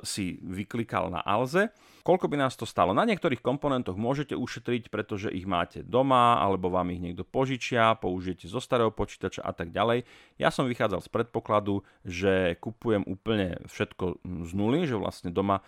si 0.02 0.38
vyklikal 0.42 1.10
na 1.10 1.20
Alze 1.20 1.74
Koľko 2.04 2.28
by 2.28 2.36
nás 2.36 2.52
to 2.52 2.68
stalo? 2.68 2.92
Na 2.92 3.08
niektorých 3.08 3.40
komponentoch 3.40 3.96
môžete 3.96 4.36
ušetriť, 4.36 4.92
pretože 4.92 5.32
ich 5.32 5.48
máte 5.48 5.80
doma, 5.80 6.36
alebo 6.36 6.68
vám 6.68 6.92
ich 6.92 7.00
niekto 7.00 7.24
požičia, 7.24 7.96
použijete 7.96 8.44
zo 8.44 8.60
starého 8.60 8.92
počítača 8.92 9.40
a 9.40 9.56
tak 9.56 9.72
ďalej. 9.72 10.04
Ja 10.36 10.52
som 10.52 10.68
vychádzal 10.68 11.00
z 11.00 11.08
predpokladu, 11.08 11.80
že 12.04 12.60
kupujem 12.60 13.08
úplne 13.08 13.56
všetko 13.72 14.20
z 14.20 14.52
nuly, 14.52 14.84
že 14.84 15.00
vlastne 15.00 15.32
doma 15.32 15.64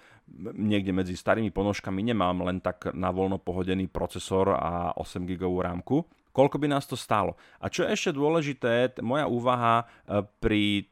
niekde 0.52 0.92
medzi 0.92 1.16
starými 1.16 1.48
ponožkami 1.56 2.04
nemám 2.04 2.44
len 2.44 2.60
tak 2.60 2.92
na 2.92 3.08
voľno 3.08 3.40
pohodený 3.40 3.88
procesor 3.88 4.60
a 4.60 4.92
8 4.92 5.24
GB 5.24 5.48
rámku, 5.64 6.04
koľko 6.36 6.60
by 6.60 6.68
nás 6.68 6.84
to 6.84 7.00
stálo. 7.00 7.40
A 7.56 7.72
čo 7.72 7.88
je 7.88 7.96
ešte 7.96 8.12
dôležité, 8.12 9.00
moja 9.00 9.24
úvaha 9.24 9.88
e, 10.04 10.20
pri 10.36 10.84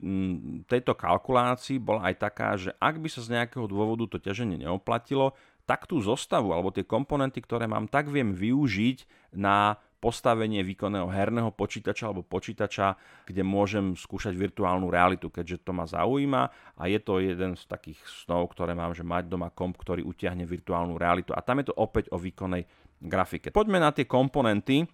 tejto 0.64 0.96
kalkulácii 0.96 1.76
bola 1.76 2.08
aj 2.08 2.14
taká, 2.16 2.56
že 2.56 2.72
ak 2.80 2.96
by 2.96 3.08
sa 3.12 3.20
z 3.20 3.28
nejakého 3.36 3.68
dôvodu 3.68 4.08
to 4.08 4.16
ťaženie 4.16 4.64
neoplatilo, 4.64 5.36
tak 5.68 5.84
tú 5.84 6.00
zostavu 6.00 6.56
alebo 6.56 6.72
tie 6.72 6.88
komponenty, 6.88 7.44
ktoré 7.44 7.68
mám, 7.68 7.92
tak 7.92 8.08
viem 8.08 8.32
využiť 8.32 9.32
na 9.36 9.76
postavenie 10.04 10.60
výkonného 10.60 11.08
herného 11.08 11.48
počítača 11.56 12.12
alebo 12.12 12.20
počítača, 12.20 12.92
kde 13.24 13.40
môžem 13.40 13.96
skúšať 13.96 14.36
virtuálnu 14.36 14.92
realitu, 14.92 15.32
keďže 15.32 15.64
to 15.64 15.72
ma 15.72 15.88
zaujíma 15.88 16.42
a 16.76 16.82
je 16.92 17.00
to 17.00 17.24
jeden 17.24 17.56
z 17.56 17.64
takých 17.64 17.96
snov, 18.04 18.52
ktoré 18.52 18.76
mám, 18.76 18.92
že 18.92 19.00
mať 19.00 19.32
doma 19.32 19.48
komp, 19.48 19.80
ktorý 19.80 20.04
utiahne 20.04 20.44
virtuálnu 20.44 21.00
realitu. 21.00 21.32
A 21.32 21.40
tam 21.40 21.64
je 21.64 21.72
to 21.72 21.74
opäť 21.80 22.12
o 22.12 22.20
výkonnej 22.20 22.68
grafike. 23.00 23.48
Poďme 23.48 23.80
na 23.80 23.96
tie 23.96 24.04
komponenty. 24.04 24.84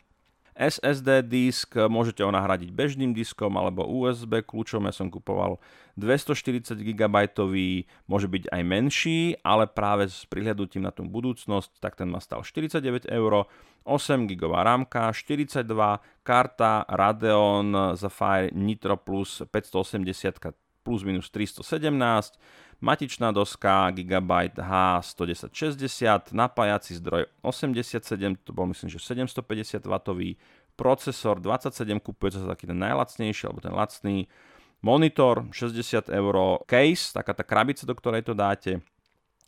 SSD 0.61 1.25
disk 1.25 1.73
môžete 1.73 2.21
ho 2.21 2.29
nahradiť 2.29 2.69
bežným 2.69 3.17
diskom 3.17 3.57
alebo 3.57 3.89
USB 3.89 4.45
kľúčom. 4.45 4.85
Ja 4.85 4.93
som 4.93 5.09
kupoval 5.09 5.57
240 5.97 6.77
GB, 6.77 7.17
môže 8.05 8.29
byť 8.29 8.45
aj 8.53 8.63
menší, 8.69 9.41
ale 9.41 9.65
práve 9.65 10.13
s 10.13 10.29
prihľadnutím 10.29 10.85
na 10.85 10.93
tú 10.93 11.09
budúcnosť, 11.09 11.81
tak 11.81 11.97
ten 11.97 12.13
ma 12.13 12.21
stal 12.21 12.45
49 12.45 13.09
eur. 13.09 13.49
8 13.89 14.29
GB 14.29 14.53
rámka, 14.53 15.09
42, 15.09 15.65
karta 16.21 16.85
Radeon 16.85 17.97
Sapphire 17.97 18.53
Nitro 18.53 19.01
Plus 19.01 19.41
580 19.49 20.53
plus 20.85 21.01
minus 21.05 21.33
317, 21.33 22.37
matičná 22.81 23.33
doska 23.33 23.91
Gigabyte 23.93 24.61
H11060, 24.61 26.33
napájací 26.33 26.97
zdroj 26.97 27.29
87, 27.43 28.37
to 28.45 28.53
bol 28.53 28.67
myslím, 28.67 28.91
že 28.91 28.99
750 28.99 29.85
W, 29.85 30.35
procesor 30.77 31.41
27, 31.41 32.01
kupuje 32.01 32.41
sa 32.41 32.49
taký 32.49 32.67
ten 32.67 32.79
najlacnejší, 32.81 33.47
alebo 33.47 33.61
ten 33.61 33.73
lacný, 33.77 34.29
monitor 34.81 35.45
60 35.53 36.09
eur, 36.09 36.65
case, 36.65 37.13
taká 37.13 37.37
tá 37.37 37.45
krabica, 37.45 37.85
do 37.85 37.93
ktorej 37.93 38.25
to 38.25 38.33
dáte, 38.33 38.81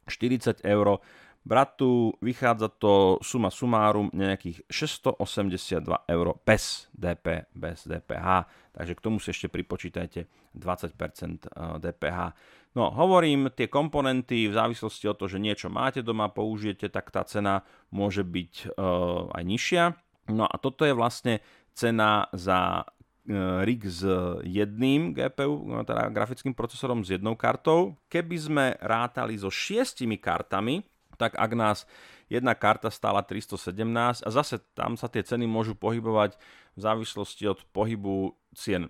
40 0.07 0.61
eur, 0.61 1.01
Bratu 1.43 2.15
vychádza 2.23 2.71
to 2.71 3.19
suma 3.19 3.51
sumárum 3.51 4.15
nejakých 4.15 4.63
682 4.71 5.83
eur 6.07 6.27
bez 6.47 6.87
DP, 6.95 7.51
bez 7.51 7.83
DPH, 7.83 8.47
takže 8.71 8.95
k 8.95 9.01
tomu 9.03 9.19
si 9.19 9.35
ešte 9.35 9.51
pripočítajte 9.51 10.31
20% 10.55 11.51
DPH. 11.83 12.19
No, 12.73 12.89
hovorím, 12.89 13.53
tie 13.53 13.69
komponenty 13.69 14.49
v 14.49 14.57
závislosti 14.57 15.05
od 15.05 15.21
toho, 15.21 15.29
že 15.29 15.45
niečo 15.45 15.69
máte 15.69 16.01
doma, 16.01 16.33
použijete, 16.33 16.89
tak 16.89 17.13
tá 17.13 17.21
cena 17.29 17.69
môže 17.93 18.25
byť 18.25 18.53
uh, 18.73 19.29
aj 19.37 19.43
nižšia. 19.45 19.85
No 20.33 20.49
a 20.49 20.55
toto 20.57 20.89
je 20.89 20.97
vlastne 20.97 21.45
cena 21.77 22.33
za 22.33 22.89
uh, 22.89 23.61
rig 23.69 23.85
s 23.85 24.01
jedným 24.41 25.13
GPU, 25.13 25.69
no, 25.69 25.85
teda 25.85 26.09
grafickým 26.09 26.57
procesorom 26.57 27.05
s 27.05 27.13
jednou 27.13 27.37
kartou. 27.37 27.93
Keby 28.09 28.37
sme 28.41 28.65
rátali 28.81 29.37
so 29.37 29.53
šiestimi 29.53 30.17
kartami, 30.17 30.81
tak 31.21 31.37
ak 31.37 31.53
nás 31.53 31.85
jedna 32.33 32.57
karta 32.57 32.89
stála 32.89 33.21
317 33.21 34.25
a 34.25 34.29
zase 34.33 34.65
tam 34.73 34.97
sa 34.97 35.13
tie 35.13 35.21
ceny 35.21 35.45
môžu 35.45 35.77
pohybovať 35.77 36.41
v 36.73 36.81
závislosti 36.81 37.53
od 37.53 37.61
pohybu 37.77 38.33
cien 38.57 38.89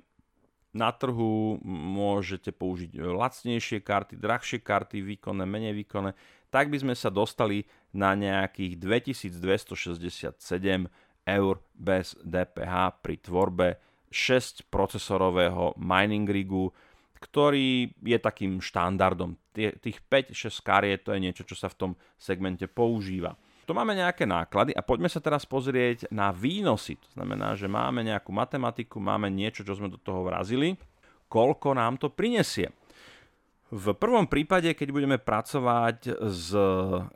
na 0.72 0.88
trhu, 0.92 1.60
môžete 1.68 2.48
použiť 2.52 2.96
lacnejšie 2.96 3.84
karty, 3.84 4.16
drahšie 4.16 4.58
karty, 4.64 5.04
výkonné, 5.04 5.44
menej 5.44 5.76
výkonné, 5.84 6.16
tak 6.48 6.72
by 6.72 6.80
sme 6.80 6.94
sa 6.96 7.12
dostali 7.12 7.64
na 7.92 8.16
nejakých 8.16 8.80
2267 8.80 10.32
eur 11.28 11.54
bez 11.76 12.16
DPH 12.24 12.74
pri 13.04 13.14
tvorbe 13.20 13.68
6 14.12 14.68
procesorového 14.68 15.76
mining 15.80 16.28
rigu, 16.28 16.72
ktorý 17.20 17.94
je 18.02 18.18
takým 18.18 18.60
štandardom. 18.60 19.36
Tých 19.54 19.98
5-6 20.08 20.60
karie 20.60 20.96
to 21.00 21.14
je 21.16 21.20
niečo, 21.22 21.44
čo 21.46 21.56
sa 21.56 21.70
v 21.72 21.78
tom 21.78 21.92
segmente 22.18 22.66
používa. 22.68 23.36
Tu 23.62 23.70
máme 23.70 23.94
nejaké 23.94 24.26
náklady 24.26 24.74
a 24.74 24.82
poďme 24.82 25.06
sa 25.06 25.22
teraz 25.22 25.46
pozrieť 25.46 26.10
na 26.10 26.34
výnosy. 26.34 26.98
To 26.98 27.08
znamená, 27.14 27.54
že 27.54 27.70
máme 27.70 28.02
nejakú 28.02 28.34
matematiku, 28.34 28.98
máme 28.98 29.30
niečo, 29.30 29.62
čo 29.62 29.78
sme 29.78 29.86
do 29.86 30.02
toho 30.02 30.26
vrazili, 30.26 30.74
koľko 31.30 31.78
nám 31.78 31.94
to 32.02 32.10
prinesie. 32.10 32.74
V 33.72 33.96
prvom 33.96 34.28
prípade, 34.28 34.68
keď 34.76 34.88
budeme 34.92 35.16
pracovať 35.16 36.20
s 36.28 36.52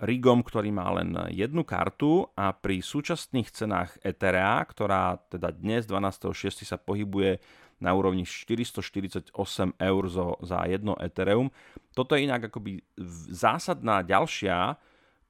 rigom, 0.01 0.41
ktorý 0.41 0.73
má 0.73 0.89
len 0.97 1.13
jednu 1.29 1.69
kartu 1.69 2.25
a 2.33 2.57
pri 2.57 2.81
súčasných 2.81 3.53
cenách 3.53 4.01
Etherea, 4.01 4.65
ktorá 4.65 5.21
teda 5.29 5.53
dnes 5.53 5.85
12.6. 5.85 6.65
sa 6.65 6.81
pohybuje 6.81 7.45
na 7.77 7.93
úrovni 7.93 8.25
448 8.25 9.37
eur 9.77 10.03
za 10.41 10.59
jedno 10.65 10.97
Ethereum. 10.97 11.53
Toto 11.93 12.17
je 12.17 12.25
inak 12.25 12.49
akoby 12.49 12.81
zásadná 13.29 14.01
ďalšia 14.01 14.81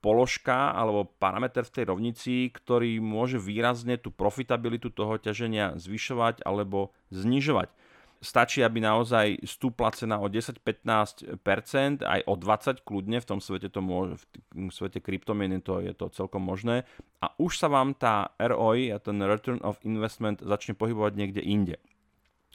položka 0.06 0.70
alebo 0.70 1.10
parameter 1.18 1.66
v 1.66 1.74
tej 1.74 1.84
rovnici, 1.90 2.34
ktorý 2.54 3.02
môže 3.02 3.42
výrazne 3.42 3.98
tú 3.98 4.14
profitabilitu 4.14 4.94
toho 4.94 5.18
ťaženia 5.18 5.74
zvyšovať 5.74 6.46
alebo 6.46 6.94
znižovať. 7.10 7.74
Stačí, 8.22 8.62
aby 8.62 8.80
naozaj 8.80 9.42
stúpla 9.44 9.90
cena 9.92 10.22
o 10.22 10.30
10-15%, 10.30 11.26
aj 12.06 12.20
o 12.24 12.34
20% 12.38 12.86
kľudne, 12.86 13.18
v 13.18 13.28
tom 13.28 13.42
svete, 13.42 13.68
to 13.68 13.82
môže, 13.82 14.22
v 14.54 14.70
svete 14.72 15.02
kryptomien 15.02 15.58
to, 15.60 15.82
je 15.82 15.92
to 15.92 16.06
celkom 16.14 16.46
možné 16.46 16.86
a 17.18 17.34
už 17.42 17.58
sa 17.58 17.66
vám 17.66 17.92
tá 17.98 18.30
ROI 18.38 18.94
ten 19.02 19.18
Return 19.20 19.58
of 19.66 19.82
Investment 19.82 20.38
začne 20.40 20.78
pohybovať 20.78 21.12
niekde 21.18 21.42
inde. 21.42 21.76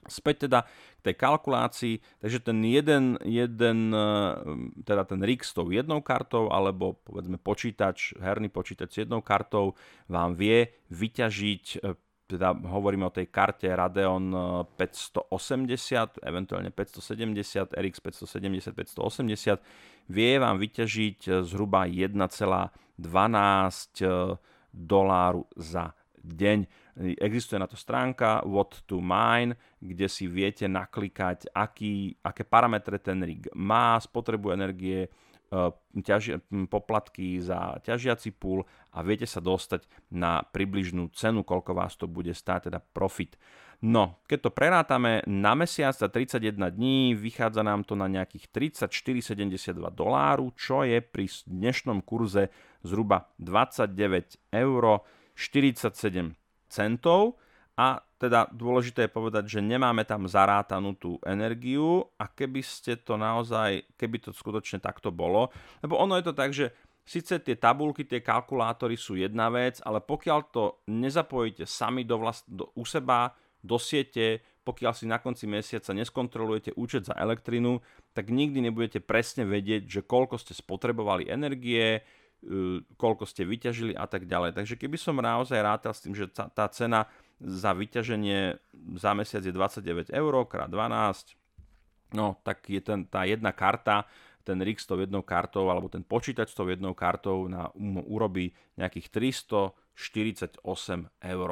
Späť 0.09 0.49
teda 0.49 0.65
k 0.97 1.01
tej 1.05 1.13
kalkulácii, 1.13 2.01
takže 2.17 2.41
ten 2.41 2.57
jeden, 2.65 3.21
jeden 3.21 3.93
eh, 3.93 4.33
teda 4.81 5.05
ten 5.05 5.21
rig 5.21 5.45
s 5.45 5.53
tou 5.53 5.69
jednou 5.69 6.01
kartou, 6.01 6.49
alebo 6.49 6.97
povedzme 7.05 7.37
počítač, 7.37 8.17
herný 8.17 8.49
počítač 8.49 8.97
s 8.97 9.05
jednou 9.05 9.21
kartou 9.21 9.77
vám 10.09 10.33
vie 10.33 10.73
vyťažiť, 10.89 11.85
eh, 11.85 11.93
teda 12.25 12.57
hovoríme 12.65 13.05
o 13.05 13.13
tej 13.13 13.29
karte 13.29 13.69
Radeon 13.69 14.33
580, 14.73 16.17
eh, 16.17 16.25
eventuálne 16.25 16.73
570, 16.73 17.69
RX 17.77 18.01
570, 18.01 18.73
580, 18.73 19.61
vie 20.09 20.41
vám 20.41 20.57
vyťažiť 20.57 21.45
zhruba 21.45 21.85
1,12 21.85 24.01
doláru 24.73 25.45
za 25.53 25.93
deň. 26.23 26.59
Existuje 27.17 27.57
na 27.57 27.67
to 27.67 27.79
stránka 27.79 28.45
What 28.45 28.85
to 28.85 29.01
Mine, 29.01 29.57
kde 29.81 30.05
si 30.05 30.29
viete 30.29 30.69
naklikať, 30.69 31.49
aký, 31.51 32.15
aké 32.21 32.43
parametre 32.45 33.01
ten 33.01 33.21
rig 33.23 33.47
má, 33.57 33.97
spotrebu 33.97 34.53
energie, 34.53 35.07
e, 35.07 35.59
ťaži, 36.03 36.39
poplatky 36.69 37.41
za 37.41 37.79
ťažiaci 37.81 38.35
púl 38.35 38.67
a 38.91 39.01
viete 39.01 39.25
sa 39.25 39.39
dostať 39.39 39.87
na 40.11 40.43
približnú 40.43 41.09
cenu, 41.15 41.41
koľko 41.41 41.71
vás 41.73 41.95
to 41.95 42.05
bude 42.05 42.31
stáť, 42.35 42.69
teda 42.69 42.79
profit. 42.79 43.39
No, 43.81 44.21
keď 44.29 44.39
to 44.45 44.51
prerátame 44.53 45.25
na 45.25 45.57
mesiac 45.57 45.97
za 45.97 46.05
31 46.05 46.69
dní, 46.69 47.17
vychádza 47.17 47.65
nám 47.65 47.81
to 47.81 47.97
na 47.97 48.05
nejakých 48.05 48.77
34,72 48.85 49.73
doláru, 49.89 50.53
čo 50.53 50.85
je 50.85 51.01
pri 51.01 51.25
dnešnom 51.49 52.05
kurze 52.05 52.53
zhruba 52.85 53.33
29 53.41 54.53
eur 54.53 55.01
47 55.35 56.35
centov. 56.71 57.39
A 57.79 58.03
teda 58.21 58.45
dôležité 58.53 59.09
je 59.09 59.15
povedať, 59.15 59.43
že 59.57 59.65
nemáme 59.65 60.05
tam 60.05 60.29
zarátanú 60.29 60.93
tú 60.93 61.17
energiu 61.25 62.05
a 62.21 62.29
keby 62.29 62.61
ste 62.61 62.99
to 62.99 63.17
naozaj, 63.17 63.81
keby 63.97 64.21
to 64.21 64.29
skutočne 64.29 64.77
takto 64.77 65.09
bolo, 65.09 65.49
lebo 65.81 65.97
ono 65.97 66.13
je 66.19 66.25
to 66.29 66.33
tak, 66.37 66.53
že 66.53 66.69
síce 67.01 67.41
tie 67.41 67.57
tabulky, 67.57 68.05
tie 68.05 68.21
kalkulátory 68.21 68.93
sú 68.93 69.17
jedna 69.17 69.49
vec, 69.49 69.81
ale 69.81 69.97
pokiaľ 69.97 70.39
to 70.53 70.85
nezapojíte 70.93 71.65
sami 71.65 72.05
do 72.05 72.21
vlast, 72.21 72.45
do, 72.45 72.69
u 72.77 72.85
seba, 72.85 73.33
do 73.65 73.81
siete, 73.81 74.45
pokiaľ 74.61 74.93
si 74.93 75.09
na 75.09 75.17
konci 75.17 75.49
mesiaca 75.49 75.89
neskontrolujete 75.97 76.77
účet 76.77 77.09
za 77.09 77.17
elektrinu, 77.17 77.81
tak 78.13 78.29
nikdy 78.29 78.61
nebudete 78.61 79.01
presne 79.01 79.41
vedieť, 79.49 79.89
že 79.89 80.01
koľko 80.05 80.37
ste 80.37 80.53
spotrebovali 80.53 81.33
energie, 81.33 82.05
koľko 82.97 83.23
ste 83.29 83.45
vyťažili 83.45 83.93
a 83.93 84.09
tak 84.09 84.25
ďalej. 84.25 84.57
Takže 84.57 84.75
keby 84.77 84.97
som 84.97 85.21
naozaj 85.21 85.61
rátal 85.61 85.93
s 85.93 86.01
tým, 86.01 86.17
že 86.17 86.25
tá 86.33 86.65
cena 86.73 87.05
za 87.37 87.73
vyťaženie 87.73 88.57
za 88.97 89.11
mesiac 89.13 89.45
je 89.45 89.53
29 89.53 90.09
eur 90.09 90.33
krát 90.49 90.69
12, 90.69 91.37
no 92.17 92.41
tak 92.41 92.65
je 92.65 92.81
ten, 92.81 93.05
tá 93.05 93.25
jedna 93.29 93.53
karta, 93.53 94.09
ten 94.41 94.57
RIG 94.57 94.81
s 94.81 94.89
tou 94.89 94.97
jednou 94.97 95.21
kartou 95.21 95.69
alebo 95.69 95.85
ten 95.85 96.01
počítač 96.01 96.49
s 96.49 96.57
tou 96.57 96.65
jednou 96.65 96.97
kartou 96.97 97.45
na, 97.45 97.69
um, 97.77 98.01
urobí 98.09 98.57
nejakých 98.77 99.37
348 99.37 100.65
eur 101.21 101.49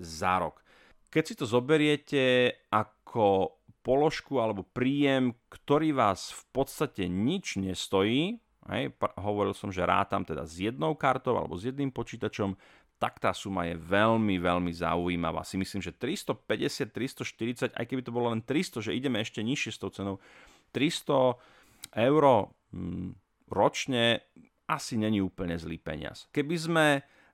za 0.00 0.34
rok. 0.40 0.64
Keď 1.12 1.24
si 1.26 1.34
to 1.36 1.44
zoberiete 1.44 2.54
ako 2.72 3.60
položku 3.84 4.40
alebo 4.40 4.64
príjem, 4.64 5.36
ktorý 5.52 5.92
vás 5.92 6.32
v 6.32 6.44
podstate 6.52 7.08
nič 7.12 7.60
nestojí, 7.60 8.40
Hej, 8.68 8.92
hovoril 9.16 9.56
som, 9.56 9.72
že 9.72 9.80
rátam 9.80 10.20
teda 10.20 10.44
s 10.44 10.60
jednou 10.60 10.92
kartou 10.92 11.32
alebo 11.32 11.56
s 11.56 11.64
jedným 11.64 11.88
počítačom, 11.88 12.52
tak 13.00 13.16
tá 13.16 13.32
suma 13.32 13.64
je 13.64 13.80
veľmi, 13.80 14.36
veľmi 14.36 14.68
zaujímavá. 14.76 15.40
Si 15.40 15.56
myslím, 15.56 15.80
že 15.80 15.96
350, 15.96 16.92
340, 16.92 17.72
aj 17.72 17.84
keby 17.88 18.04
to 18.04 18.12
bolo 18.12 18.28
len 18.28 18.44
300, 18.44 18.84
že 18.84 18.92
ideme 18.92 19.24
ešte 19.24 19.40
nižšie 19.40 19.72
s 19.72 19.80
tou 19.80 19.88
cenou, 19.88 20.20
300 20.76 21.40
eur 21.96 22.24
hm, 22.76 23.16
ročne 23.48 24.28
asi 24.68 25.00
není 25.00 25.24
úplne 25.24 25.56
zlý 25.56 25.80
peniaz. 25.80 26.28
Keby 26.28 26.56
sme 26.60 26.86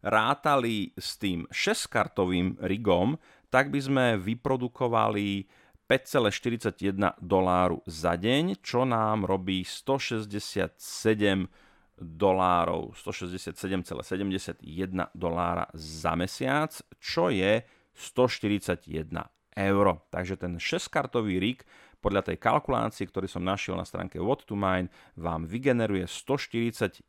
rátali 0.07 0.95
s 0.95 1.19
tým 1.19 1.45
6-kartovým 1.51 2.63
rigom, 2.63 3.19
tak 3.51 3.75
by 3.75 3.81
sme 3.83 4.05
vyprodukovali 4.23 5.51
5,41 5.87 7.15
doláru 7.23 7.79
za 7.87 8.19
deň, 8.19 8.59
čo 8.59 8.83
nám 8.83 9.23
robí 9.23 9.63
167 9.63 11.47
dolárov, 11.95 12.91
167,71 12.91 14.67
dolára 15.15 15.71
za 15.79 16.19
mesiac, 16.19 16.75
čo 16.99 17.31
je 17.31 17.63
141 17.95 19.31
eur. 19.55 19.87
Takže 20.11 20.35
ten 20.35 20.59
6-kartový 20.59 21.39
rig 21.39 21.63
podľa 22.03 22.35
tej 22.35 22.43
kalkulácie, 22.43 23.07
ktorý 23.07 23.31
som 23.31 23.47
našiel 23.47 23.79
na 23.79 23.87
stránke 23.87 24.19
What 24.19 24.43
to 24.43 24.59
Mine, 24.59 24.91
vám 25.15 25.47
vygeneruje 25.47 26.03
141 26.11 27.07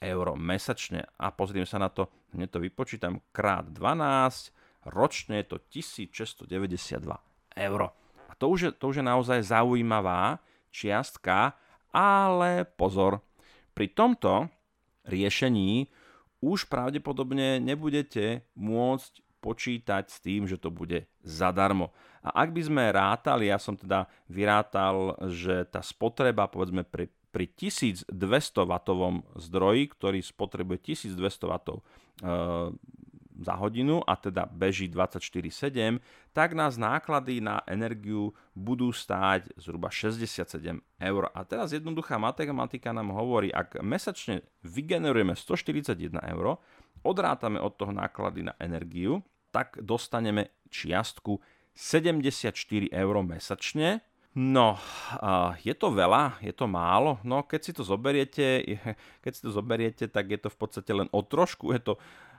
eur 0.00 0.26
mesačne. 0.40 1.06
A 1.20 1.28
pozriem 1.28 1.68
sa 1.68 1.76
na 1.76 1.92
to, 1.92 2.08
hneď 2.32 2.56
to 2.56 2.58
vypočítam, 2.64 3.20
krát 3.36 3.68
12, 3.68 4.48
ročne 4.88 5.44
je 5.44 5.46
to 5.46 5.56
1692 5.68 7.31
eur. 7.56 7.92
A 8.28 8.32
to 8.38 8.52
už 8.52 8.60
je, 8.62 8.70
to 8.72 8.92
už 8.92 9.00
je 9.00 9.06
naozaj 9.06 9.40
zaujímavá 9.44 10.40
čiastka, 10.72 11.52
ale 11.92 12.64
pozor, 12.64 13.20
pri 13.76 13.92
tomto 13.92 14.48
riešení 15.04 15.88
už 16.42 16.66
pravdepodobne 16.66 17.62
nebudete 17.62 18.42
môcť 18.58 19.12
počítať 19.42 20.04
s 20.06 20.18
tým, 20.22 20.46
že 20.46 20.56
to 20.58 20.70
bude 20.70 21.04
zadarmo. 21.26 21.90
A 22.22 22.46
ak 22.46 22.54
by 22.54 22.62
sme 22.62 22.94
rátali, 22.94 23.50
ja 23.50 23.58
som 23.58 23.74
teda 23.74 24.06
vyrátal, 24.30 25.18
že 25.26 25.66
tá 25.66 25.82
spotreba 25.82 26.46
povedzme 26.46 26.86
pri, 26.86 27.10
pri 27.34 27.50
1200 27.50 28.14
W 28.14 28.72
zdroji, 29.42 29.90
ktorý 29.90 30.22
spotrebuje 30.22 30.94
1200 30.94 31.50
W 31.50 31.54
za 33.42 33.58
hodinu 33.58 34.00
a 34.06 34.14
teda 34.16 34.46
beží 34.48 34.88
24-7, 34.88 35.98
tak 36.32 36.56
nás 36.56 36.78
náklady 36.78 37.42
na 37.42 37.60
energiu 37.68 38.32
budú 38.54 38.94
stáť 38.94 39.52
zhruba 39.58 39.90
67 39.90 40.80
eur. 41.02 41.22
A 41.34 41.40
teraz 41.44 41.74
jednoduchá 41.76 42.16
matematika 42.16 42.94
nám 42.94 43.12
hovorí, 43.12 43.50
ak 43.50 43.82
mesačne 43.82 44.46
vygenerujeme 44.64 45.34
141 45.34 46.16
eur, 46.32 46.62
odrátame 47.02 47.58
od 47.58 47.74
toho 47.74 47.90
náklady 47.90 48.48
na 48.48 48.54
energiu, 48.62 49.20
tak 49.52 49.76
dostaneme 49.82 50.54
čiastku 50.72 51.42
74 51.76 52.54
eur 52.88 53.14
mesačne, 53.20 54.00
No, 54.32 54.80
je 55.60 55.76
to 55.76 55.92
veľa, 55.92 56.40
je 56.40 56.56
to 56.56 56.64
málo, 56.64 57.20
no 57.20 57.44
keď 57.44 57.60
si 57.60 57.72
to 57.76 57.84
zoberiete, 57.84 58.64
keď 59.24 59.32
si 59.36 59.40
to 59.44 59.52
zoberiete, 59.52 60.08
tak 60.08 60.32
je 60.32 60.40
to 60.40 60.48
v 60.48 60.56
podstate 60.56 60.88
len 60.88 61.04
o 61.12 61.20
trošku, 61.20 61.68
je 61.76 61.92
to 61.92 61.94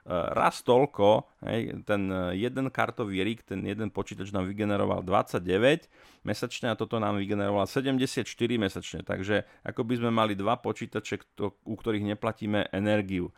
raz 0.09 0.59
toľko, 0.67 1.23
hej, 1.47 1.79
ten 1.87 2.11
eh, 2.11 2.43
jeden 2.43 2.67
kartový 2.67 3.23
rig, 3.23 3.39
ten 3.47 3.63
jeden 3.63 3.87
počítač 3.87 4.35
nám 4.35 4.51
vygeneroval 4.51 4.99
29 4.99 5.87
mesačne 6.27 6.71
a 6.71 6.79
toto 6.79 6.99
nám 6.99 7.15
vygeneroval 7.15 7.63
74 7.63 8.27
mesačne, 8.59 8.99
takže 9.07 9.47
ako 9.63 9.81
by 9.87 9.93
sme 10.03 10.11
mali 10.11 10.35
dva 10.35 10.59
počítače, 10.59 11.39
u 11.63 11.75
ktorých 11.75 12.15
neplatíme 12.15 12.67
energiu. 12.75 13.31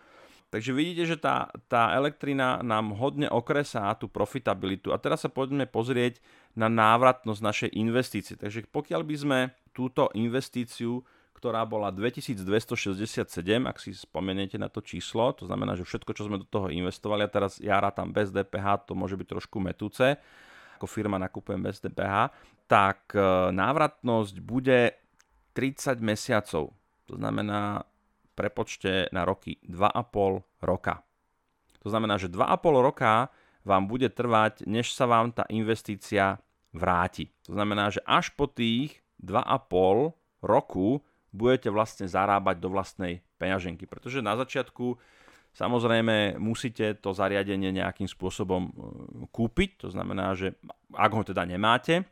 Takže 0.53 0.71
vidíte, 0.71 1.03
že 1.03 1.17
tá, 1.19 1.51
tá 1.67 1.91
elektrina 1.97 2.63
nám 2.63 2.95
hodne 2.95 3.27
okresá 3.27 3.91
tú 3.97 4.07
profitabilitu. 4.07 4.93
A 4.93 5.01
teraz 5.01 5.25
sa 5.25 5.29
poďme 5.29 5.67
pozrieť 5.67 6.21
na 6.55 6.71
návratnosť 6.71 7.41
našej 7.43 7.69
investície. 7.75 8.39
Takže 8.39 8.63
pokiaľ 8.71 9.01
by 9.03 9.15
sme 9.19 9.39
túto 9.75 10.07
investíciu 10.15 11.03
ktorá 11.35 11.67
bola 11.67 11.91
2267, 11.91 13.27
ak 13.67 13.77
si 13.77 13.91
spomeniete 13.91 14.55
na 14.55 14.71
to 14.71 14.79
číslo, 14.79 15.35
to 15.35 15.45
znamená, 15.45 15.75
že 15.75 15.83
všetko, 15.83 16.11
čo 16.15 16.31
sme 16.31 16.39
do 16.39 16.47
toho 16.47 16.71
investovali, 16.71 17.27
a 17.27 17.29
teraz 17.29 17.59
ja 17.59 17.77
rátam 17.83 18.15
bez 18.15 18.31
DPH, 18.31 18.87
to 18.87 18.95
môže 18.95 19.19
byť 19.19 19.27
trošku 19.27 19.59
metúce, 19.59 20.15
ako 20.79 20.87
firma 20.87 21.19
nakupujem 21.19 21.59
bez 21.59 21.83
DPH, 21.83 22.31
tak 22.71 23.11
e, 23.13 23.51
návratnosť 23.51 24.35
bude 24.39 24.95
30 25.53 25.99
mesiacov. 25.99 26.71
To 27.05 27.13
znamená 27.19 27.83
prepočte 28.35 29.11
na 29.11 29.23
roky 29.23 29.59
2,5 29.67 30.43
roka. 30.63 31.03
To 31.83 31.87
znamená, 31.91 32.17
že 32.17 32.31
2,5 32.31 32.81
roka 32.81 33.29
vám 33.63 33.87
bude 33.87 34.11
trvať, 34.11 34.67
než 34.67 34.91
sa 34.91 35.07
vám 35.07 35.31
tá 35.31 35.43
investícia 35.51 36.39
vráti. 36.75 37.31
To 37.47 37.55
znamená, 37.55 37.89
že 37.89 38.03
až 38.03 38.35
po 38.35 38.51
tých 38.51 38.99
2,5 39.23 40.15
roku 40.43 41.01
budete 41.35 41.67
vlastne 41.67 42.07
zarábať 42.07 42.55
do 42.63 42.71
vlastnej 42.71 43.19
peňaženky. 43.35 43.83
Pretože 43.83 44.23
na 44.23 44.39
začiatku 44.39 44.95
samozrejme 45.51 46.39
musíte 46.39 46.95
to 47.03 47.11
zariadenie 47.11 47.75
nejakým 47.75 48.07
spôsobom 48.07 48.61
e, 48.63 48.71
kúpiť, 49.29 49.83
to 49.83 49.87
znamená, 49.91 50.31
že 50.39 50.55
ak 50.95 51.11
ho 51.11 51.23
teda 51.27 51.43
nemáte, 51.43 52.07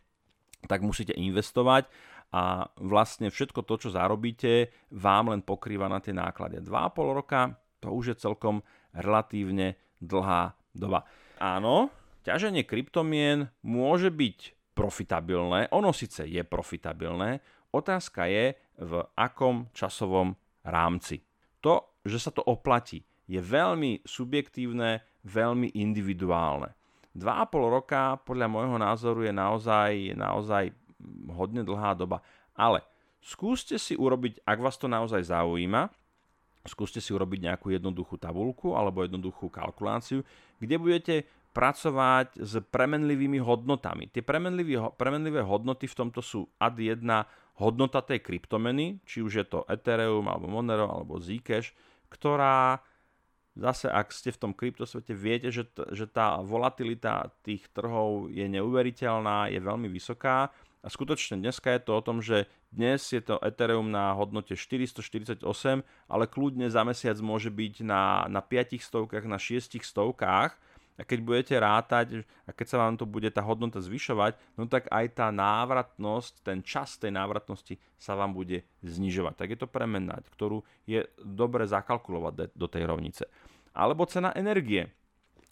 tak 0.67 0.83
musíte 0.83 1.15
investovať 1.15 1.88
a 2.33 2.67
vlastne 2.81 3.31
všetko 3.31 3.63
to, 3.63 3.88
čo 3.88 3.89
zarobíte, 3.95 4.73
vám 4.91 5.31
len 5.31 5.41
pokrýva 5.45 5.88
na 5.88 6.03
tie 6.03 6.12
náklady. 6.12 6.59
2,5 6.59 7.19
roka 7.19 7.55
to 7.83 7.91
už 7.91 8.15
je 8.15 8.23
celkom 8.23 8.63
relatívne 8.95 9.75
dlhá 9.99 10.55
doba. 10.71 11.03
Áno, 11.43 11.91
ťaženie 12.23 12.63
kryptomien 12.63 13.51
môže 13.59 14.07
byť 14.07 14.55
profitabilné, 14.73 15.69
ono 15.69 15.91
síce 15.91 16.23
je 16.25 16.41
profitabilné, 16.41 17.43
otázka 17.73 18.29
je, 18.29 18.53
v 18.77 18.93
akom 19.13 19.69
časovom 19.73 20.33
rámci. 20.65 21.21
To, 21.62 21.99
že 22.01 22.17
sa 22.17 22.31
to 22.33 22.41
oplatí, 22.41 23.05
je 23.29 23.39
veľmi 23.39 24.03
subjektívne, 24.03 25.01
veľmi 25.23 25.71
individuálne. 25.77 26.75
2,5 27.13 27.69
roka 27.69 28.17
podľa 28.25 28.47
môjho 28.49 28.77
názoru 28.81 29.21
je 29.23 29.33
naozaj, 29.33 30.17
naozaj 30.17 30.73
hodne 31.29 31.62
dlhá 31.62 31.93
doba. 31.93 32.25
Ale 32.57 32.81
skúste 33.21 33.77
si 33.77 33.93
urobiť, 33.93 34.41
ak 34.43 34.59
vás 34.59 34.75
to 34.75 34.89
naozaj 34.89 35.21
zaujíma, 35.21 35.93
skúste 36.65 36.97
si 36.97 37.13
urobiť 37.13 37.53
nejakú 37.53 37.69
jednoduchú 37.71 38.17
tabulku 38.17 38.73
alebo 38.73 39.05
jednoduchú 39.05 39.47
kalkuláciu, 39.53 40.25
kde 40.57 40.75
budete 40.81 41.15
pracovať 41.53 42.41
s 42.41 42.57
premenlivými 42.73 43.38
hodnotami. 43.38 44.09
Tie 44.09 44.25
premenlivé 44.25 45.41
hodnoty 45.45 45.86
v 45.86 45.95
tomto 45.95 46.19
sú 46.25 46.49
ad 46.57 46.81
1 46.81 47.05
hodnota 47.61 48.01
tej 48.01 48.23
kryptomeny, 48.25 49.01
či 49.05 49.21
už 49.21 49.33
je 49.41 49.45
to 49.45 49.59
Ethereum, 49.69 50.25
alebo 50.25 50.49
Monero, 50.49 50.89
alebo 50.89 51.21
Zcash, 51.21 51.73
ktorá 52.09 52.81
zase, 53.53 53.89
ak 53.89 54.09
ste 54.09 54.33
v 54.33 54.41
tom 54.41 54.53
kryptosvete, 54.53 55.13
viete, 55.13 55.53
že, 55.53 55.69
t- 55.69 55.85
že 55.93 56.09
tá 56.09 56.41
volatilita 56.41 57.29
tých 57.45 57.69
trhov 57.69 58.33
je 58.33 58.45
neuveriteľná, 58.49 59.53
je 59.53 59.61
veľmi 59.61 59.89
vysoká. 59.89 60.49
A 60.83 60.91
skutočne 60.91 61.39
dneska 61.39 61.71
je 61.71 61.81
to 61.85 61.91
o 61.95 62.03
tom, 62.03 62.19
že 62.19 62.49
dnes 62.73 62.99
je 62.99 63.23
to 63.23 63.39
Ethereum 63.39 63.87
na 63.87 64.11
hodnote 64.17 64.57
448, 64.59 65.39
ale 66.11 66.23
kľudne 66.27 66.67
za 66.67 66.83
mesiac 66.83 67.15
môže 67.23 67.47
byť 67.47 67.87
na, 67.87 68.27
na 68.27 68.43
5 68.43 68.83
stovkách, 68.83 69.23
na 69.23 69.39
6 69.39 69.79
stovkách 69.79 70.59
a 70.93 71.01
keď 71.01 71.19
budete 71.25 71.56
rátať 71.58 72.08
a 72.45 72.51
keď 72.53 72.67
sa 72.69 72.77
vám 72.86 72.95
to 73.01 73.10
bude 73.10 73.25
tá 73.34 73.41
hodnota 73.41 73.82
zvyšovať, 73.82 74.38
no 74.58 74.69
tak 74.69 74.86
aj 74.93 75.17
tá 75.17 75.27
návratnosť, 75.34 76.45
ten 76.45 76.62
čas 76.62 77.01
tej 77.01 77.13
návratnosti 77.13 77.82
sa 77.97 78.13
vám 78.13 78.38
bude 78.38 78.65
znižovať. 78.86 79.34
Tak 79.34 79.47
je 79.53 79.60
to 79.60 79.67
premenať, 79.69 80.29
ktorú 80.29 80.62
je 80.86 81.06
dobre 81.17 81.65
zakalkulovať 81.65 82.53
do 82.53 82.67
tej 82.69 82.84
rovnice. 82.86 83.25
Alebo 83.73 84.06
cena 84.06 84.29
energie. 84.38 84.86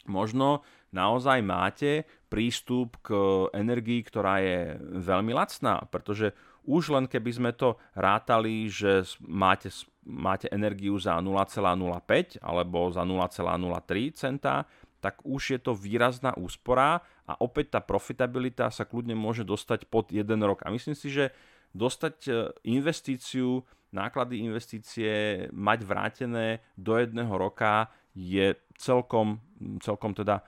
Možno 0.10 0.66
naozaj 0.94 1.46
máte 1.46 2.10
prístup 2.30 2.98
k 3.06 3.14
energii, 3.54 4.02
ktorá 4.02 4.42
je 4.42 4.78
veľmi 4.82 5.34
lacná, 5.34 5.86
pretože 5.90 6.34
už 6.66 6.94
len 6.94 7.06
keby 7.10 7.32
sme 7.34 7.52
to 7.58 7.78
rátali, 7.98 8.70
že 8.70 9.02
máte, 9.26 9.74
máte 10.06 10.46
energiu 10.54 10.98
za 11.02 11.18
0,05 11.18 12.38
alebo 12.42 12.94
za 12.94 13.02
0,03 13.02 14.14
centa, 14.14 14.70
tak 15.02 15.20
už 15.26 15.58
je 15.58 15.60
to 15.60 15.74
výrazná 15.74 16.38
úspora 16.38 17.02
a 17.26 17.34
opäť 17.42 17.76
tá 17.76 17.80
profitabilita 17.82 18.70
sa 18.70 18.86
kľudne 18.86 19.18
môže 19.18 19.42
dostať 19.42 19.90
pod 19.90 20.14
jeden 20.14 20.40
rok. 20.46 20.62
A 20.64 20.72
myslím 20.72 20.94
si, 20.94 21.10
že 21.10 21.34
dostať 21.74 22.16
e, 22.28 22.32
investíciu, 22.70 23.66
náklady 23.92 24.46
investície 24.46 25.46
mať 25.52 25.80
vrátené 25.84 26.62
do 26.78 26.96
jedného 26.96 27.34
roka 27.34 27.90
je 28.14 28.56
celkom, 28.78 29.40
celkom 29.82 30.14
teda 30.14 30.44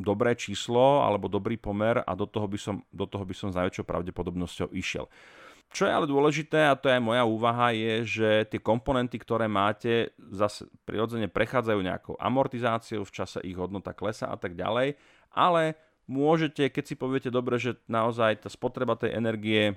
dobré 0.00 0.36
číslo 0.36 1.00
alebo 1.04 1.28
dobrý 1.28 1.56
pomer 1.56 2.00
a 2.00 2.12
do 2.12 2.28
toho 2.28 2.44
by 2.48 2.58
som, 2.60 2.84
do 2.92 3.08
toho 3.08 3.24
by 3.24 3.34
som 3.36 3.48
s 3.52 3.56
najväčšou 3.56 3.84
pravdepodobnosťou 3.84 4.68
išiel. 4.76 5.08
Čo 5.70 5.90
je 5.90 5.92
ale 5.92 6.06
dôležité, 6.06 6.70
a 6.70 6.78
to 6.78 6.86
je 6.86 6.96
aj 6.96 7.02
moja 7.02 7.26
úvaha, 7.26 7.74
je, 7.74 7.94
že 8.06 8.28
tie 8.46 8.62
komponenty, 8.62 9.18
ktoré 9.18 9.50
máte, 9.50 10.14
zase 10.18 10.70
prirodzene 10.86 11.26
prechádzajú 11.26 11.80
nejakou 11.82 12.14
amortizáciou, 12.14 13.02
v 13.02 13.14
čase 13.14 13.42
ich 13.42 13.58
hodnota 13.58 13.90
klesa 13.90 14.30
a 14.30 14.38
tak 14.38 14.54
ďalej, 14.54 14.94
ale 15.34 15.74
môžete, 16.06 16.70
keď 16.70 16.84
si 16.86 16.94
poviete 16.94 17.30
dobre, 17.32 17.58
že 17.58 17.74
naozaj 17.90 18.46
tá 18.46 18.48
spotreba 18.52 18.94
tej 18.94 19.18
energie 19.18 19.74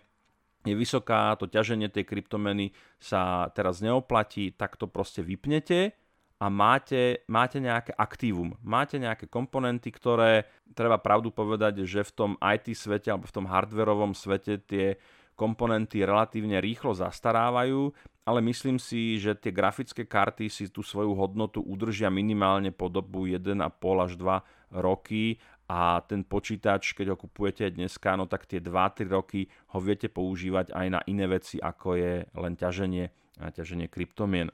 je 0.67 0.76
vysoká, 0.76 1.34
to 1.39 1.47
ťaženie 1.47 1.88
tej 1.88 2.06
kryptomeny 2.06 2.76
sa 3.00 3.47
teraz 3.56 3.80
neoplatí, 3.80 4.52
tak 4.54 4.76
to 4.76 4.86
proste 4.86 5.23
vypnete 5.23 5.95
a 6.38 6.54
máte, 6.54 7.26
máte 7.26 7.58
nejaké 7.58 7.97
aktívum, 7.97 8.54
máte 8.62 9.02
nejaké 9.02 9.26
komponenty, 9.26 9.89
ktoré 9.89 10.45
treba 10.78 11.02
pravdu 11.02 11.34
povedať, 11.34 11.88
že 11.88 12.06
v 12.06 12.12
tom 12.13 12.32
IT 12.38 12.78
svete 12.78 13.10
alebo 13.10 13.26
v 13.26 13.36
tom 13.41 13.50
hardverovom 13.50 14.13
svete 14.13 14.62
tie 14.62 15.02
komponenty 15.38 16.02
relatívne 16.02 16.58
rýchlo 16.58 16.97
zastarávajú, 16.97 17.93
ale 18.26 18.39
myslím 18.50 18.82
si, 18.82 19.21
že 19.21 19.38
tie 19.38 19.54
grafické 19.54 20.04
karty 20.04 20.50
si 20.50 20.67
tú 20.67 20.82
svoju 20.82 21.13
hodnotu 21.13 21.62
udržia 21.62 22.10
minimálne 22.10 22.73
po 22.73 22.89
dobu 22.89 23.30
1,5 23.30 23.56
až 24.02 24.12
2 24.19 24.82
roky 24.82 25.38
a 25.69 26.02
ten 26.04 26.26
počítač, 26.26 26.97
keď 26.97 27.13
ho 27.13 27.17
kupujete 27.19 27.69
dneska, 27.71 28.17
no 28.17 28.26
tak 28.26 28.50
tie 28.50 28.60
2-3 28.60 29.08
roky 29.08 29.47
ho 29.71 29.80
viete 29.80 30.10
používať 30.10 30.73
aj 30.73 30.88
na 30.89 31.00
iné 31.06 31.30
veci, 31.30 31.62
ako 31.62 31.95
je 31.95 32.13
len 32.23 32.54
ťaženie, 32.58 33.06
ťaženie 33.39 33.88
kryptomien. 33.88 34.50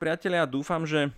Priatelia, 0.00 0.48
dúfam, 0.48 0.82
že 0.82 1.12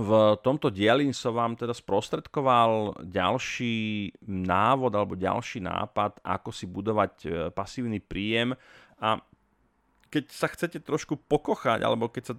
v 0.00 0.40
tomto 0.40 0.72
dieli 0.72 1.12
som 1.12 1.36
vám 1.36 1.60
teda 1.60 1.76
sprostredkoval 1.76 3.04
ďalší 3.04 4.08
návod 4.24 4.96
alebo 4.96 5.12
ďalší 5.12 5.60
nápad, 5.60 6.24
ako 6.24 6.48
si 6.48 6.64
budovať 6.64 7.12
e, 7.24 7.28
pasívny 7.52 8.00
príjem 8.00 8.56
a 8.96 9.20
keď 10.08 10.24
sa 10.32 10.48
chcete 10.48 10.80
trošku 10.80 11.20
pokochať 11.20 11.84
alebo 11.84 12.08
keď 12.08 12.32
sa 12.32 12.34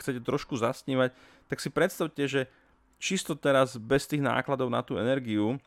chcete 0.00 0.24
trošku 0.24 0.56
zasnívať, 0.56 1.12
tak 1.46 1.60
si 1.60 1.68
predstavte, 1.68 2.24
že 2.24 2.48
čisto 2.96 3.36
teraz 3.36 3.76
bez 3.76 4.08
tých 4.08 4.24
nákladov 4.24 4.72
na 4.72 4.80
tú 4.80 4.96
energiu 4.96 5.60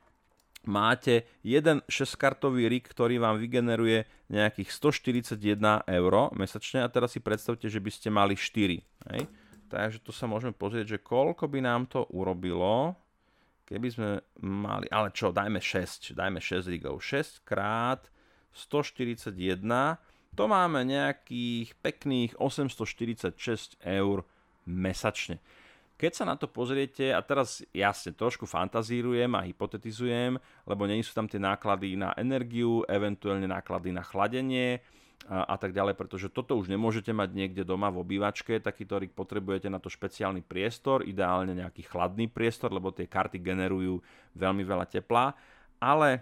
máte 0.66 1.24
jeden 1.46 1.86
6-kartový 1.86 2.66
rig, 2.68 2.84
ktorý 2.84 3.22
vám 3.22 3.38
vygeneruje 3.38 4.10
nejakých 4.28 4.74
141 4.74 5.86
eur 5.86 6.14
mesačne 6.34 6.84
a 6.84 6.92
teraz 6.92 7.14
si 7.14 7.22
predstavte, 7.22 7.70
že 7.70 7.80
by 7.80 7.92
ste 7.94 8.10
mali 8.12 8.36
4. 8.36 8.82
Hej? 9.14 9.24
Takže 9.68 10.00
tu 10.00 10.16
sa 10.16 10.26
môžeme 10.26 10.56
pozrieť, 10.56 10.96
že 10.96 11.04
koľko 11.04 11.52
by 11.52 11.60
nám 11.60 11.92
to 11.92 12.08
urobilo, 12.16 12.96
keby 13.68 13.88
sme 13.92 14.10
mali, 14.40 14.88
ale 14.88 15.12
čo, 15.12 15.36
dajme 15.36 15.60
6, 15.60 16.16
dajme 16.16 16.40
6 16.40 16.72
rigov. 16.72 17.04
6 17.04 17.44
krát 17.44 18.08
141, 18.56 19.28
to 20.34 20.44
máme 20.48 20.88
nejakých 20.88 21.76
pekných 21.84 22.32
846 22.40 23.76
eur 23.84 24.24
mesačne. 24.64 25.44
Keď 25.98 26.12
sa 26.14 26.30
na 26.30 26.38
to 26.38 26.46
pozriete, 26.46 27.10
a 27.10 27.20
teraz 27.26 27.66
jasne 27.74 28.14
trošku 28.14 28.46
fantazírujem 28.46 29.34
a 29.34 29.42
hypotetizujem, 29.50 30.38
lebo 30.70 30.86
nie 30.86 31.02
sú 31.02 31.18
tam 31.18 31.26
tie 31.26 31.42
náklady 31.42 31.98
na 31.98 32.14
energiu, 32.14 32.86
eventuálne 32.86 33.50
náklady 33.50 33.90
na 33.90 34.06
chladenie 34.06 34.78
a, 35.26 35.50
a 35.50 35.56
tak 35.58 35.74
ďalej, 35.74 35.98
pretože 35.98 36.30
toto 36.30 36.54
už 36.54 36.70
nemôžete 36.70 37.10
mať 37.10 37.34
niekde 37.34 37.66
doma 37.66 37.90
v 37.90 38.06
obývačke, 38.06 38.62
takýto 38.62 39.02
rig 39.02 39.12
potrebujete 39.12 39.68
na 39.68 39.82
to 39.82 39.90
špeciálny 39.90 40.46
priestor, 40.46 41.02
ideálne 41.02 41.58
nejaký 41.58 41.90
chladný 41.90 42.30
priestor, 42.30 42.70
lebo 42.70 42.94
tie 42.94 43.10
karty 43.10 43.42
generujú 43.42 43.98
veľmi 44.38 44.62
veľa 44.62 44.86
tepla, 44.86 45.34
ale 45.82 46.22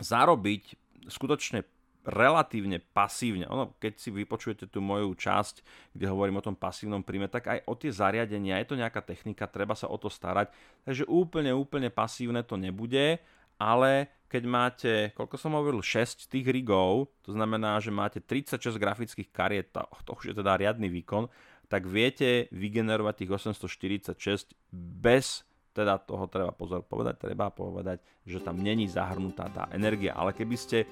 zarobiť 0.00 0.76
skutočne 1.06 1.64
relatívne 2.06 2.78
pasívne. 2.78 3.50
Ono, 3.50 3.74
keď 3.82 3.98
si 3.98 4.14
vypočujete 4.14 4.70
tú 4.70 4.78
moju 4.78 5.10
časť, 5.18 5.90
kde 5.90 6.06
hovorím 6.06 6.38
o 6.38 6.46
tom 6.46 6.54
pasívnom 6.54 7.02
príjme, 7.02 7.26
tak 7.26 7.50
aj 7.50 7.58
o 7.66 7.74
tie 7.74 7.90
zariadenia, 7.90 8.62
je 8.62 8.70
to 8.70 8.78
nejaká 8.78 9.02
technika, 9.02 9.50
treba 9.50 9.74
sa 9.74 9.90
o 9.90 9.98
to 9.98 10.06
starať. 10.06 10.54
Takže 10.86 11.02
úplne, 11.10 11.50
úplne 11.50 11.90
pasívne 11.90 12.46
to 12.46 12.54
nebude, 12.54 13.18
ale 13.56 14.08
keď 14.26 14.42
máte, 14.44 14.92
koľko 15.14 15.36
som 15.38 15.54
hovoril, 15.54 15.80
6 15.80 16.26
tých 16.26 16.46
rigov, 16.50 17.08
to 17.22 17.32
znamená, 17.32 17.78
že 17.78 17.94
máte 17.94 18.18
36 18.18 18.76
grafických 18.76 19.30
kariet, 19.30 19.70
to, 19.72 20.12
už 20.12 20.32
je 20.32 20.34
teda 20.34 20.58
riadny 20.58 20.90
výkon, 20.90 21.30
tak 21.66 21.86
viete 21.86 22.50
vygenerovať 22.54 23.26
tých 23.26 23.30
846 23.54 24.54
bez 24.70 25.46
teda 25.76 26.00
toho 26.00 26.24
treba 26.24 26.56
pozor 26.56 26.80
povedať, 26.88 27.20
treba 27.20 27.52
povedať, 27.52 28.00
že 28.24 28.40
tam 28.40 28.56
není 28.56 28.88
zahrnutá 28.88 29.52
tá 29.52 29.68
energia. 29.76 30.16
Ale 30.16 30.32
keby 30.32 30.56
ste 30.56 30.88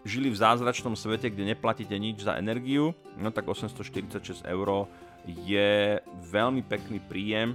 žili 0.00 0.32
v 0.32 0.40
zázračnom 0.40 0.96
svete, 0.96 1.28
kde 1.28 1.52
neplatíte 1.52 1.92
nič 2.00 2.24
za 2.24 2.40
energiu, 2.40 2.96
no 3.20 3.28
tak 3.28 3.44
846 3.44 4.48
eur 4.48 4.88
je 5.28 6.00
veľmi 6.32 6.64
pekný 6.64 7.04
príjem 7.04 7.52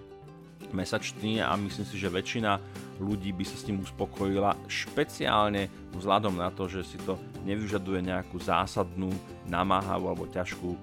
mesačný 0.69 1.41
a 1.41 1.57
myslím 1.57 1.85
si, 1.89 1.97
že 1.97 2.13
väčšina 2.13 2.61
ľudí 2.99 3.31
by 3.31 3.43
sa 3.47 3.55
s 3.55 3.65
tým 3.65 3.79
uspokojila, 3.81 4.59
špeciálne 4.67 5.71
vzhľadom 5.95 6.35
na 6.35 6.51
to, 6.51 6.67
že 6.67 6.83
si 6.83 6.97
to 7.01 7.15
nevyžaduje 7.47 8.03
nejakú 8.05 8.37
zásadnú, 8.37 9.09
namáhavú 9.47 10.11
alebo 10.11 10.29
ťažkú 10.29 10.69
e, 10.75 10.79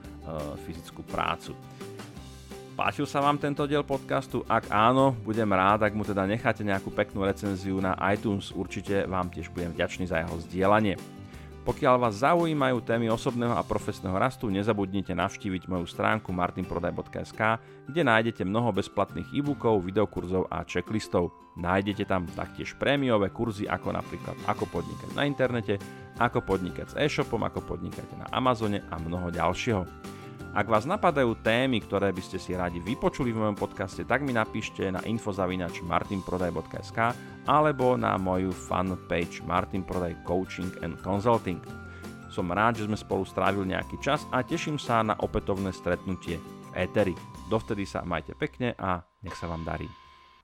fyzickú 0.67 1.05
prácu. 1.07 1.55
Páčil 2.77 3.09
sa 3.09 3.25
vám 3.25 3.41
tento 3.41 3.65
diel 3.65 3.81
podcastu? 3.81 4.45
Ak 4.45 4.69
áno, 4.69 5.17
budem 5.25 5.49
rád, 5.49 5.89
ak 5.89 5.97
mu 5.97 6.05
teda 6.05 6.29
necháte 6.29 6.61
nejakú 6.61 6.93
peknú 6.93 7.25
recenziu 7.25 7.81
na 7.81 7.97
iTunes, 8.13 8.53
určite 8.53 9.09
vám 9.09 9.33
tiež 9.33 9.49
budem 9.49 9.73
vďačný 9.73 10.05
za 10.05 10.21
jeho 10.21 10.37
zdieľanie. 10.45 11.16
Pokiaľ 11.67 11.99
vás 11.99 12.23
zaujímajú 12.23 12.79
témy 12.87 13.11
osobného 13.11 13.51
a 13.59 13.67
profesného 13.67 14.15
rastu, 14.15 14.47
nezabudnite 14.47 15.11
navštíviť 15.19 15.67
moju 15.67 15.83
stránku 15.91 16.31
martinprodaj.sk, 16.31 17.59
kde 17.91 18.03
nájdete 18.07 18.47
mnoho 18.47 18.71
bezplatných 18.71 19.35
e-bookov, 19.35 19.83
videokurzov 19.83 20.47
a 20.47 20.63
checklistov. 20.63 21.35
Nájdete 21.59 22.07
tam 22.07 22.23
taktiež 22.39 22.79
prémiové 22.79 23.35
kurzy 23.35 23.67
ako 23.67 23.99
napríklad 23.99 24.39
ako 24.47 24.71
podnikať 24.71 25.11
na 25.19 25.27
internete, 25.27 25.83
ako 26.23 26.47
podnikať 26.47 26.87
s 26.87 26.99
e-shopom, 27.03 27.43
ako 27.43 27.59
podnikať 27.67 28.15
na 28.15 28.31
Amazone 28.31 28.87
a 28.87 29.03
mnoho 29.03 29.35
ďalšieho. 29.35 30.16
Ak 30.57 30.73
vás 30.73 30.89
napadajú 30.89 31.37
témy, 31.45 31.85
ktoré 31.85 32.17
by 32.17 32.23
ste 32.25 32.41
si 32.41 32.57
radi 32.57 32.81
vypočuli 32.81 33.29
v 33.29 33.45
mojom 33.45 33.61
podcaste, 33.61 34.09
tak 34.09 34.25
mi 34.25 34.33
napíšte 34.33 34.89
na 34.89 35.05
infozavinač 35.05 35.85
martinprodaj.sk 35.85 37.13
alebo 37.45 38.01
na 38.01 38.17
moju 38.17 38.57
fanpage 38.57 39.45
Martin 39.45 39.85
Prodaj 39.85 40.17
Coaching 40.25 40.73
and 40.81 40.97
Consulting. 41.05 41.61
Som 42.33 42.49
rád, 42.57 42.81
že 42.81 42.89
sme 42.89 42.97
spolu 42.97 43.29
strávili 43.29 43.77
nejaký 43.77 44.01
čas 44.01 44.25
a 44.33 44.41
teším 44.41 44.81
sa 44.81 45.05
na 45.05 45.13
opätovné 45.21 45.77
stretnutie 45.77 46.41
v 46.41 46.89
Eteri. 46.89 47.13
Dovtedy 47.53 47.85
sa 47.85 48.01
majte 48.09 48.33
pekne 48.33 48.73
a 48.81 49.05
nech 49.21 49.37
sa 49.37 49.53
vám 49.53 49.61
darí. 49.61 50.06